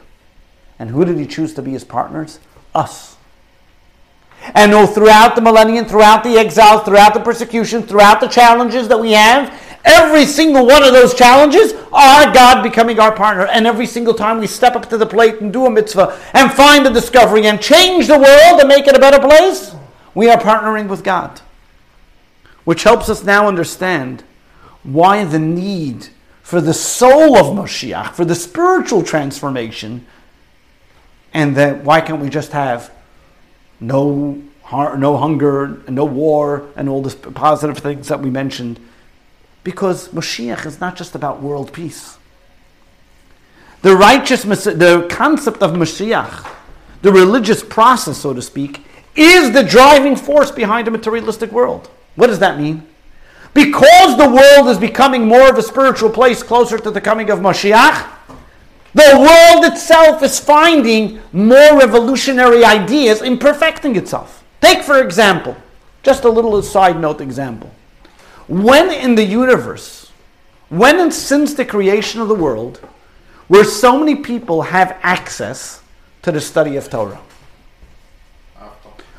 [0.78, 2.38] And who did he choose to be his partners?
[2.74, 3.16] Us.
[4.54, 8.98] And oh, throughout the millennium, throughout the exiles, throughout the persecution, throughout the challenges that
[8.98, 9.50] we have,
[9.86, 13.46] Every single one of those challenges are God becoming our partner.
[13.46, 16.52] And every single time we step up to the plate and do a mitzvah and
[16.52, 19.76] find a discovery and change the world and make it a better place,
[20.12, 21.40] we are partnering with God.
[22.64, 24.24] Which helps us now understand
[24.82, 26.08] why the need
[26.42, 30.04] for the soul of Moshiach, for the spiritual transformation,
[31.32, 32.90] and then why can't we just have
[33.78, 38.80] no, no hunger, and no war, and all the positive things that we mentioned?
[39.66, 42.18] Because Moshiach is not just about world peace.
[43.82, 46.48] The righteous, the concept of Mashiach,
[47.02, 48.84] the religious process, so to speak,
[49.16, 51.90] is the driving force behind a materialistic world.
[52.14, 52.86] What does that mean?
[53.54, 57.40] Because the world is becoming more of a spiritual place closer to the coming of
[57.40, 58.08] Mashiach,
[58.94, 64.44] the world itself is finding more revolutionary ideas in perfecting itself.
[64.60, 65.56] Take, for example,
[66.04, 67.72] just a little side note example.
[68.48, 70.12] When in the universe,
[70.68, 72.78] when and since the creation of the world,
[73.48, 75.82] where so many people have access
[76.22, 77.20] to the study of Torah?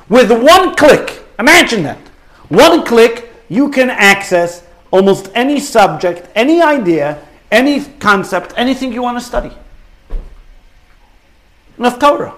[0.10, 1.98] With one click, imagine that.
[2.50, 7.22] One click, you can access almost any subject, any idea,
[7.52, 9.52] any concept, anything you want to study.
[11.78, 12.34] Of Torah.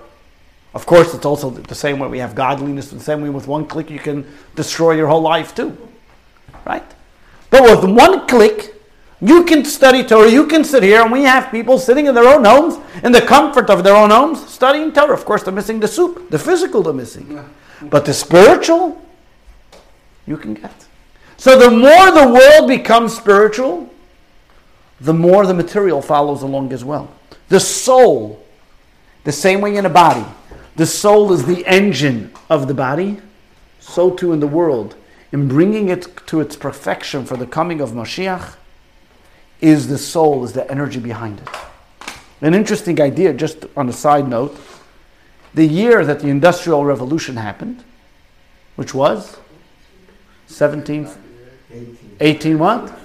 [0.74, 3.66] Of course, it's also the same way we have godliness, the same way with one
[3.66, 4.26] click you can
[4.56, 5.76] destroy your whole life too.
[6.66, 6.84] Right?
[7.50, 8.76] But with one click,
[9.22, 12.28] you can study Torah, you can sit here, and we have people sitting in their
[12.28, 15.14] own homes, in the comfort of their own homes, studying Torah.
[15.14, 17.44] Of course, they're missing the soup, the physical they're missing.
[17.82, 19.02] But the spiritual,
[20.26, 20.74] you can get.
[21.38, 23.90] So the more the world becomes spiritual,
[25.02, 27.12] the more the material follows along as well.
[27.50, 28.46] The soul,
[29.24, 30.26] the same way in a body,
[30.76, 33.20] the soul is the engine of the body,
[33.80, 34.96] so too in the world
[35.32, 38.56] in bringing it to its perfection for the coming of Mashiach
[39.62, 41.48] is the soul, is the energy behind it.
[42.42, 44.58] An interesting idea, just on a side note,
[45.54, 47.84] the year that the Industrial Revolution happened,
[48.76, 49.38] which was
[50.48, 51.10] 17,
[52.20, 52.98] 18 what?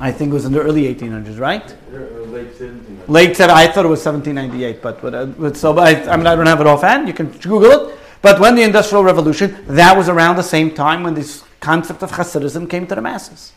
[0.00, 1.66] I think it was in the early 1800s, right?
[1.90, 3.08] Late 1700s.
[3.08, 6.26] Late 7, I thought it was 1798, but, but, uh, but so I, I mean
[6.26, 7.08] I don't have it offhand.
[7.08, 7.98] You can Google it.
[8.20, 12.12] But when the Industrial Revolution, that was around the same time when this concept of
[12.12, 13.52] Hasidism came to the masses.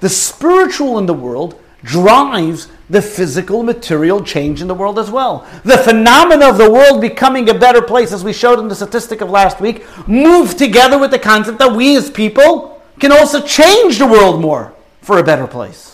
[0.00, 5.46] The spiritual in the world drives the physical, material change in the world as well.
[5.64, 9.20] The phenomena of the world becoming a better place, as we showed in the statistic
[9.20, 13.98] of last week, move together with the concept that we as people can also change
[13.98, 15.93] the world more for a better place.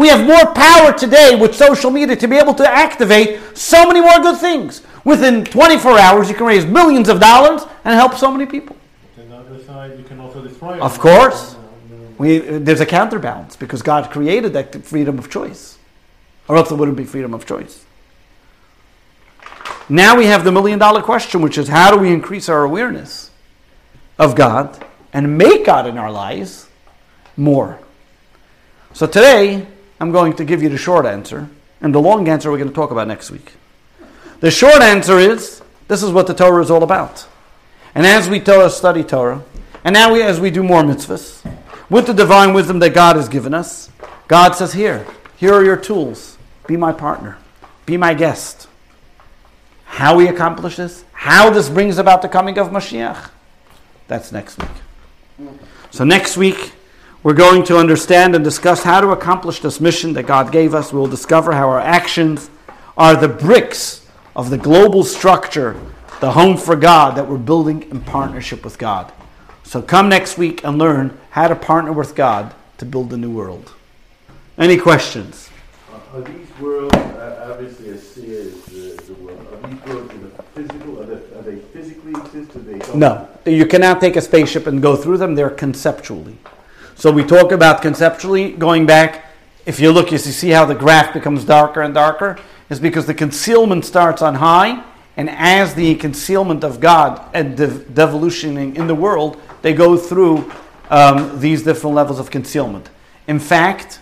[0.00, 4.00] We have more power today with social media to be able to activate so many
[4.00, 4.80] more good things.
[5.04, 8.78] Within 24 hours, you can raise millions of dollars and help so many people.
[9.18, 11.54] On the other side, you can also destroy Of course.
[12.16, 15.76] We, there's a counterbalance because God created that freedom of choice,
[16.48, 17.84] or else it wouldn't be freedom of choice.
[19.90, 23.30] Now we have the million dollar question, which is how do we increase our awareness
[24.18, 24.82] of God
[25.12, 26.70] and make God in our lives
[27.36, 27.78] more?
[28.94, 29.66] So today,
[30.00, 31.48] I'm going to give you the short answer,
[31.80, 33.52] and the long answer we're going to talk about next week.
[34.40, 37.26] The short answer is this is what the Torah is all about.
[37.94, 39.44] And as we Torah study Torah,
[39.84, 41.44] and now we, as we do more mitzvahs,
[41.90, 43.90] with the divine wisdom that God has given us,
[44.28, 46.38] God says, Here, here are your tools.
[46.66, 47.36] Be my partner,
[47.84, 48.68] be my guest.
[49.84, 53.30] How we accomplish this, how this brings about the coming of Mashiach,
[54.06, 55.50] that's next week.
[55.90, 56.72] So, next week,
[57.22, 60.92] we're going to understand and discuss how to accomplish this mission that God gave us.
[60.92, 62.48] We'll discover how our actions
[62.96, 65.78] are the bricks of the global structure,
[66.20, 69.12] the home for God that we're building in partnership with God.
[69.64, 73.30] So come next week and learn how to partner with God to build a new
[73.30, 73.72] world.
[74.56, 75.50] Any questions?
[76.12, 80.12] Are these worlds, uh, obviously I see it as the, the world, are these worlds
[80.14, 82.56] in the physical, are they, are they physically exist?
[82.56, 82.98] Or they?
[82.98, 83.28] No.
[83.44, 85.34] You cannot take a spaceship and go through them.
[85.34, 86.38] They're conceptually.
[87.00, 89.24] So we talk about conceptually going back.
[89.64, 92.38] If you look, you see how the graph becomes darker and darker.
[92.68, 94.84] Is because the concealment starts on high,
[95.16, 100.52] and as the concealment of God and dev- devolutioning in the world, they go through
[100.90, 102.90] um, these different levels of concealment.
[103.26, 104.00] In fact,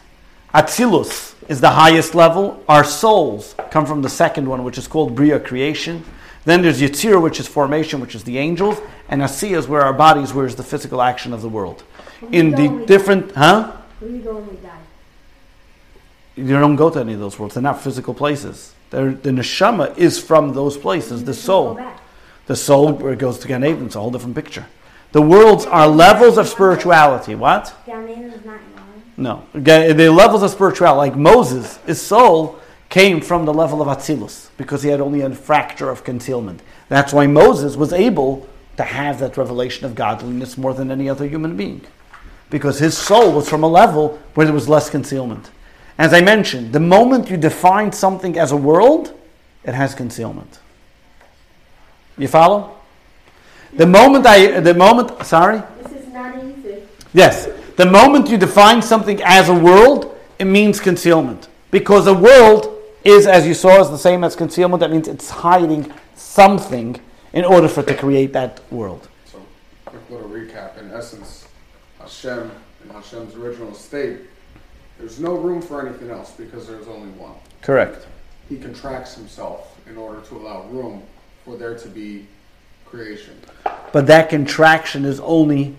[0.53, 2.65] Atzilus is the highest level.
[2.69, 6.05] Our souls come from the second one, which is called Bria creation.
[6.45, 9.93] Then there's Yitzir, which is formation, which is the angels, and Asiya is where our
[9.93, 11.85] bodies, where is the physical action of the world.
[12.33, 13.77] In the different, huh?
[14.01, 14.79] We don't die.
[16.37, 17.55] You don't go to any of those worlds.
[17.55, 18.75] They're not physical places.
[18.91, 21.25] They're, the neshama is from those places.
[21.25, 21.81] The soul,
[22.47, 23.87] the soul where it goes to Gan Eden.
[23.87, 24.67] It's a whole different picture.
[25.13, 27.35] The worlds are levels of spirituality.
[27.35, 27.75] What?
[27.87, 28.61] Gan Eden is not.
[29.17, 29.45] No.
[29.53, 34.83] The levels of spirituality, like Moses, his soul came from the level of Atzilus because
[34.83, 36.63] he had only a fracture of concealment.
[36.89, 41.27] That's why Moses was able to have that revelation of godliness more than any other
[41.27, 41.85] human being
[42.51, 45.51] because his soul was from a level where there was less concealment.
[45.99, 49.19] As I mentioned, the moment you define something as a world,
[49.65, 50.61] it has concealment.
[52.17, 52.77] You follow?
[53.75, 55.63] The moment I, the moment, sorry?
[55.83, 56.83] This is not easy.
[57.13, 57.49] Yes.
[57.77, 61.49] The moment you define something as a world, it means concealment.
[61.71, 64.81] Because a world is, as you saw, is the same as concealment.
[64.81, 67.01] That means it's hiding something
[67.33, 69.09] in order for it to create that world.
[69.27, 69.41] So,
[69.85, 70.79] quick little recap.
[70.79, 71.38] In essence,
[72.21, 72.51] Hashem,
[72.83, 74.19] in Hashem's original state,
[74.99, 77.35] there's no room for anything else because there's only one.
[77.63, 78.07] Correct.
[78.49, 81.03] He contracts himself in order to allow room
[81.45, 82.27] for there to be
[82.85, 83.39] creation.
[83.93, 85.77] But that contraction is only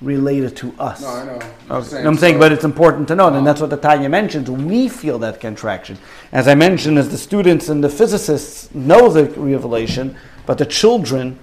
[0.00, 1.02] related to us.
[1.02, 1.38] No, I know.
[1.68, 1.88] I'm, Okay.
[1.88, 3.44] saying, I'm saying, so- but it's important to note, and uh-huh.
[3.46, 4.48] that's what the Tanya mentions.
[4.48, 5.98] We feel that contraction.
[6.30, 11.38] As I mentioned, as the students and the physicists know the revelation, but the children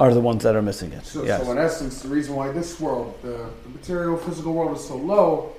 [0.00, 1.04] are the ones that are missing it.
[1.04, 1.44] So, yes.
[1.44, 4.96] so in essence, the reason why this world, the, the material physical world, is so
[4.96, 5.54] low,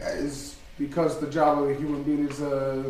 [0.00, 2.88] is because the job of a human being is uh,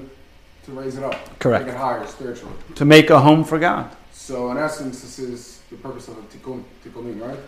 [0.64, 1.64] to raise it up, Correct.
[1.64, 2.54] make it higher spiritually.
[2.74, 3.90] to make a home for God.
[4.12, 7.38] So in essence, this is the purpose of a tikkun, tikkunim, right?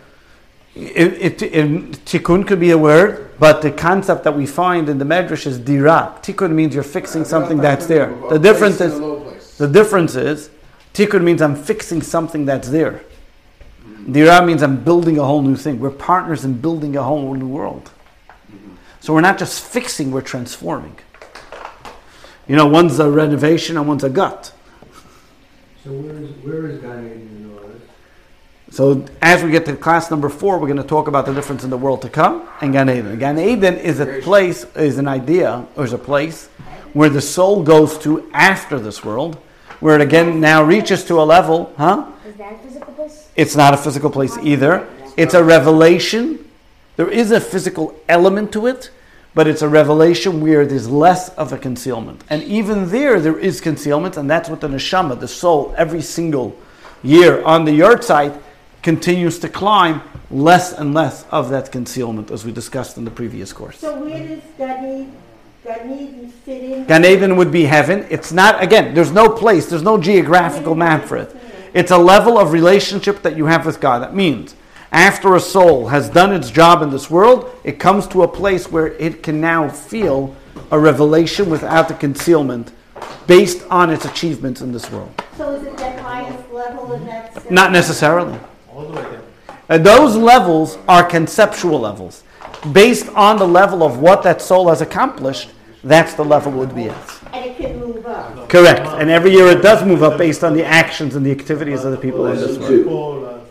[0.73, 1.63] It, it, it,
[2.05, 5.59] tikkun could be a word, but the concept that we find in the Medrash is
[5.59, 6.17] dira.
[6.21, 8.15] Tikkun means you're fixing Uh, something that's there.
[8.29, 9.57] The difference is a low place.
[9.57, 10.49] the difference is
[10.93, 13.03] tikkun means I'm fixing something that's there.
[14.09, 15.79] Dira means I'm building a whole new thing.
[15.79, 17.91] We're partners in building a whole new world.
[18.99, 20.95] So we're not just fixing, we're transforming.
[22.47, 24.53] You know, one's a renovation and one's a gut.
[25.83, 27.81] So where is, where is Gan Eden in all this?
[28.69, 31.63] So as we get to class number four, we're going to talk about the difference
[31.63, 33.17] in the world to come and Gan Eden.
[33.17, 36.47] Gan Eden is a place, is an idea, or is a place
[36.93, 39.37] where the soul goes to after this world,
[39.81, 42.09] where it again now reaches to a level, huh?
[42.25, 43.29] Is that a physical place?
[43.35, 44.87] It's not a physical place either.
[45.17, 46.49] It's a revelation.
[46.95, 48.91] There is a physical element to it,
[49.33, 52.23] but it's a revelation where there's less of a concealment.
[52.29, 56.55] And even there, there is concealment, and that's what the neshama, the soul, every single
[57.03, 58.39] year on the yahrzeit
[58.83, 63.51] continues to climb less and less of that concealment, as we discussed in the previous
[63.51, 63.79] course.
[63.79, 65.17] So where does Gan Eden,
[65.63, 66.85] Gan Eden fit in?
[66.85, 68.05] Gan Eden would be heaven.
[68.09, 71.35] It's not, again, there's no place, there's no geographical map for it.
[71.73, 73.99] It's a level of relationship that you have with God.
[73.99, 74.55] That means
[74.91, 78.71] after a soul has done its job in this world, it comes to a place
[78.71, 80.35] where it can now feel
[80.71, 82.73] a revelation without the concealment
[83.27, 85.11] based on its achievements in this world.
[85.37, 87.49] So is it that highest level and that's?
[87.49, 88.37] Not necessarily.
[88.69, 89.23] All the way down.
[89.69, 92.23] Uh, those levels are conceptual levels.
[92.71, 95.49] Based on the level of what that soul has accomplished,
[95.83, 97.19] that's the level it would be at.
[97.33, 98.49] And it can move up.
[98.49, 98.81] Correct.
[98.81, 101.91] And every year it does move up based on the actions and the activities of
[101.91, 102.69] the people in this world.
[102.69, 102.77] Two.
[102.83, 103.41] People,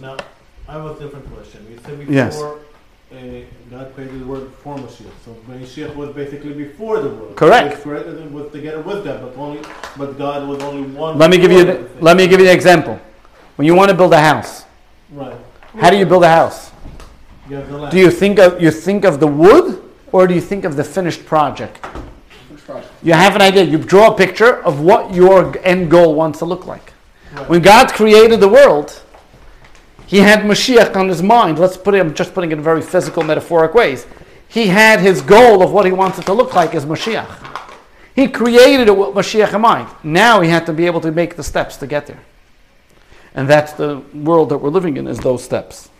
[0.00, 0.16] Now,
[0.68, 1.66] I have a different question.
[1.70, 2.36] You said Yes.
[2.36, 2.58] before
[3.12, 3.16] uh,
[3.70, 7.36] God created the world before Mashiach, so Mashiach was basically before the world.
[7.36, 7.68] Correct.
[7.68, 9.62] He was created with together with God, but only,
[9.96, 11.16] but God was only one.
[11.16, 12.98] Let me give you the, let me give you an example.
[13.56, 14.64] When you want to build a house,
[15.12, 15.36] Right.
[15.78, 16.66] how do you build a house?
[16.66, 17.32] You have the land.
[17.48, 19.82] Do you think of you think of the wood
[20.12, 21.80] or do you think of the finished project?
[21.80, 22.92] Project?
[23.02, 23.62] You have an idea.
[23.62, 26.92] You draw a picture of what your end goal wants to look like.
[27.32, 27.48] Right.
[27.48, 29.00] When God created the world,
[30.06, 31.58] He had Mashiach on His mind.
[31.58, 32.00] Let's put it.
[32.00, 34.06] I'm just putting it in very physical, metaphoric ways.
[34.48, 37.28] He had His goal of what He wants it to look like as Mashiach.
[38.16, 39.88] He created it with Mashiach in mind.
[40.02, 42.22] Now He had to be able to make the steps to get there.
[43.34, 45.06] And that's the world that we're living in.
[45.06, 45.90] Is those steps?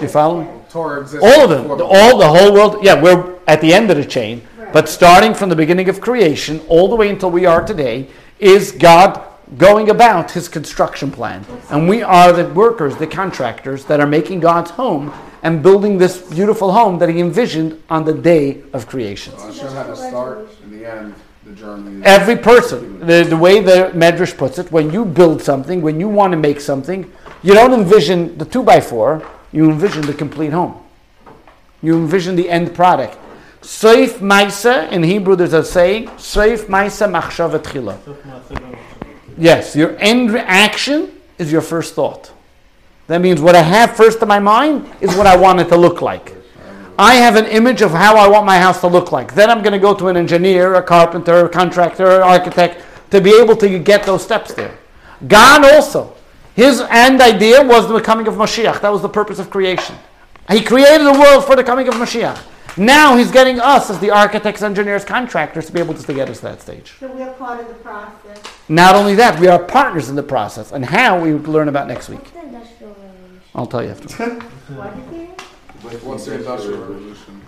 [0.00, 0.64] You follow?
[0.70, 1.24] Torah exists.
[1.24, 2.78] All of them, the- all the whole world.
[2.82, 4.42] Yeah, we're at the end of the chain,
[4.72, 8.08] but starting from the beginning of creation all the way until we are today,
[8.38, 9.22] is God
[9.56, 14.40] going about His construction plan, and we are the workers, the contractors that are making
[14.40, 15.12] God's home
[15.42, 19.32] and building this beautiful home that He envisioned on the day of creation.
[19.38, 21.14] So Hashem had to start, in the end,
[21.46, 25.98] the Every person, the, the way the Medrash puts it, when you build something, when
[25.98, 27.10] you want to make something,
[27.42, 29.22] you don't envision the two by four,
[29.52, 30.82] you envision the complete home.
[31.82, 33.16] You envision the end product.
[33.62, 37.98] Seif Maisa, in Hebrew there's a saying, Seif Maisa Machshav Tchila.
[39.36, 42.32] Yes, your end reaction is your first thought.
[43.06, 45.76] That means what I have first in my mind is what I want it to
[45.76, 46.34] look like.
[46.98, 49.32] I have an image of how I want my house to look like.
[49.34, 53.20] Then I'm going to go to an engineer, a carpenter, a contractor, an architect to
[53.20, 54.76] be able to get those steps there.
[55.26, 56.16] God also,
[56.58, 58.80] His end idea was the coming of Mashiach.
[58.80, 59.94] That was the purpose of creation.
[60.50, 62.36] He created the world for the coming of Mashiach.
[62.76, 66.38] Now he's getting us as the architects, engineers, contractors to be able to get us
[66.38, 66.94] to that stage.
[66.98, 68.42] So we're part of the process.
[68.68, 70.72] Not only that, we are partners in the process.
[70.72, 72.18] And how we will learn about next week.
[72.18, 73.40] What's the industrial revolution?
[73.54, 74.24] I'll tell you after.
[74.74, 76.04] What is it?
[76.04, 77.42] What's the industrial revolution?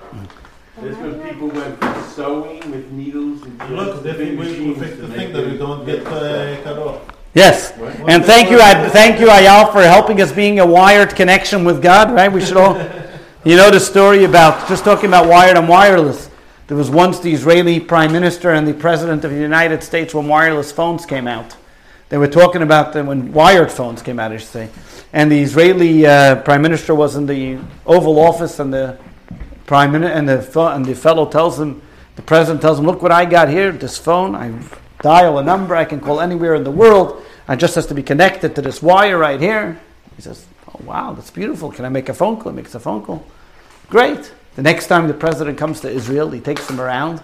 [0.81, 4.53] That's when people went from sewing with needles and Look, they big think we we
[4.53, 7.20] machines fix to the thing that we don't get uh, cut off.
[7.35, 7.73] Yes.
[8.09, 11.81] And thank you, I, thank you, Ayal, for helping us being a wired connection with
[11.81, 12.31] God, right?
[12.31, 12.77] We should all,
[13.45, 16.29] you know, the story about, just talking about wired and wireless.
[16.67, 20.27] There was once the Israeli prime minister and the president of the United States when
[20.27, 21.57] wireless phones came out.
[22.09, 24.69] They were talking about them when wired phones came out, I should say.
[25.13, 28.99] And the Israeli uh, prime minister was in the Oval Office, and the
[29.67, 31.83] prime minister and the and the fellow tells him,
[32.17, 33.71] the president tells him, "Look what I got here.
[33.71, 34.35] This phone.
[34.35, 34.53] I
[35.03, 35.77] dial a number.
[35.77, 37.23] I can call anywhere in the world.
[37.49, 39.81] I just has to be connected to this wire right here."
[40.17, 41.71] He says, "Oh wow, that's beautiful.
[41.71, 43.25] Can I make a phone call?" He makes a phone call.
[43.89, 44.33] Great.
[44.57, 47.23] The next time the president comes to Israel, he takes him around,